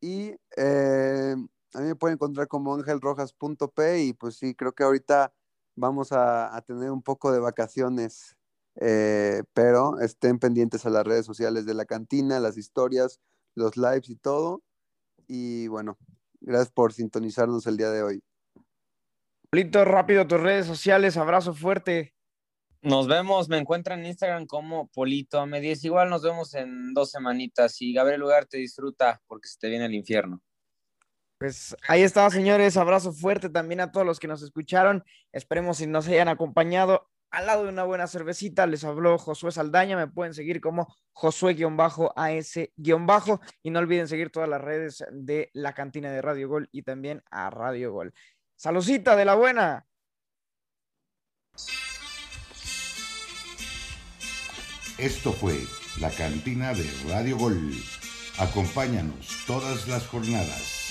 [0.00, 1.36] Y eh,
[1.74, 5.32] a mí me pueden encontrar como angelrojas.p y pues sí, creo que ahorita
[5.76, 8.36] vamos a, a tener un poco de vacaciones.
[8.80, 13.20] eh, pero estén pendientes a las redes sociales de la cantina, las historias,
[13.54, 14.62] los lives y todo.
[15.26, 15.98] Y bueno,
[16.40, 18.22] gracias por sintonizarnos el día de hoy.
[19.50, 22.14] Polito, rápido tus redes sociales, abrazo fuerte.
[22.82, 25.84] Nos vemos, me encuentran en Instagram como Polito M10.
[25.84, 27.80] Igual nos vemos en dos semanitas.
[27.82, 30.40] Y Gabriel Lugar te disfruta porque se te viene el infierno.
[31.38, 32.76] Pues ahí está, señores.
[32.76, 35.04] Abrazo fuerte también a todos los que nos escucharon.
[35.32, 38.66] Esperemos si nos hayan acompañado al lado de una buena cervecita.
[38.66, 39.96] Les habló Josué Saldaña.
[39.96, 42.70] Me pueden seguir como Josué-AS-
[43.62, 47.22] y no olviden seguir todas las redes de la cantina de Radio Gol y también
[47.30, 48.12] a Radio Gol.
[48.56, 49.86] Salucita de la buena.
[54.98, 55.56] Esto fue
[56.00, 57.72] la cantina de Radio Gol.
[58.38, 60.87] Acompáñanos todas las jornadas.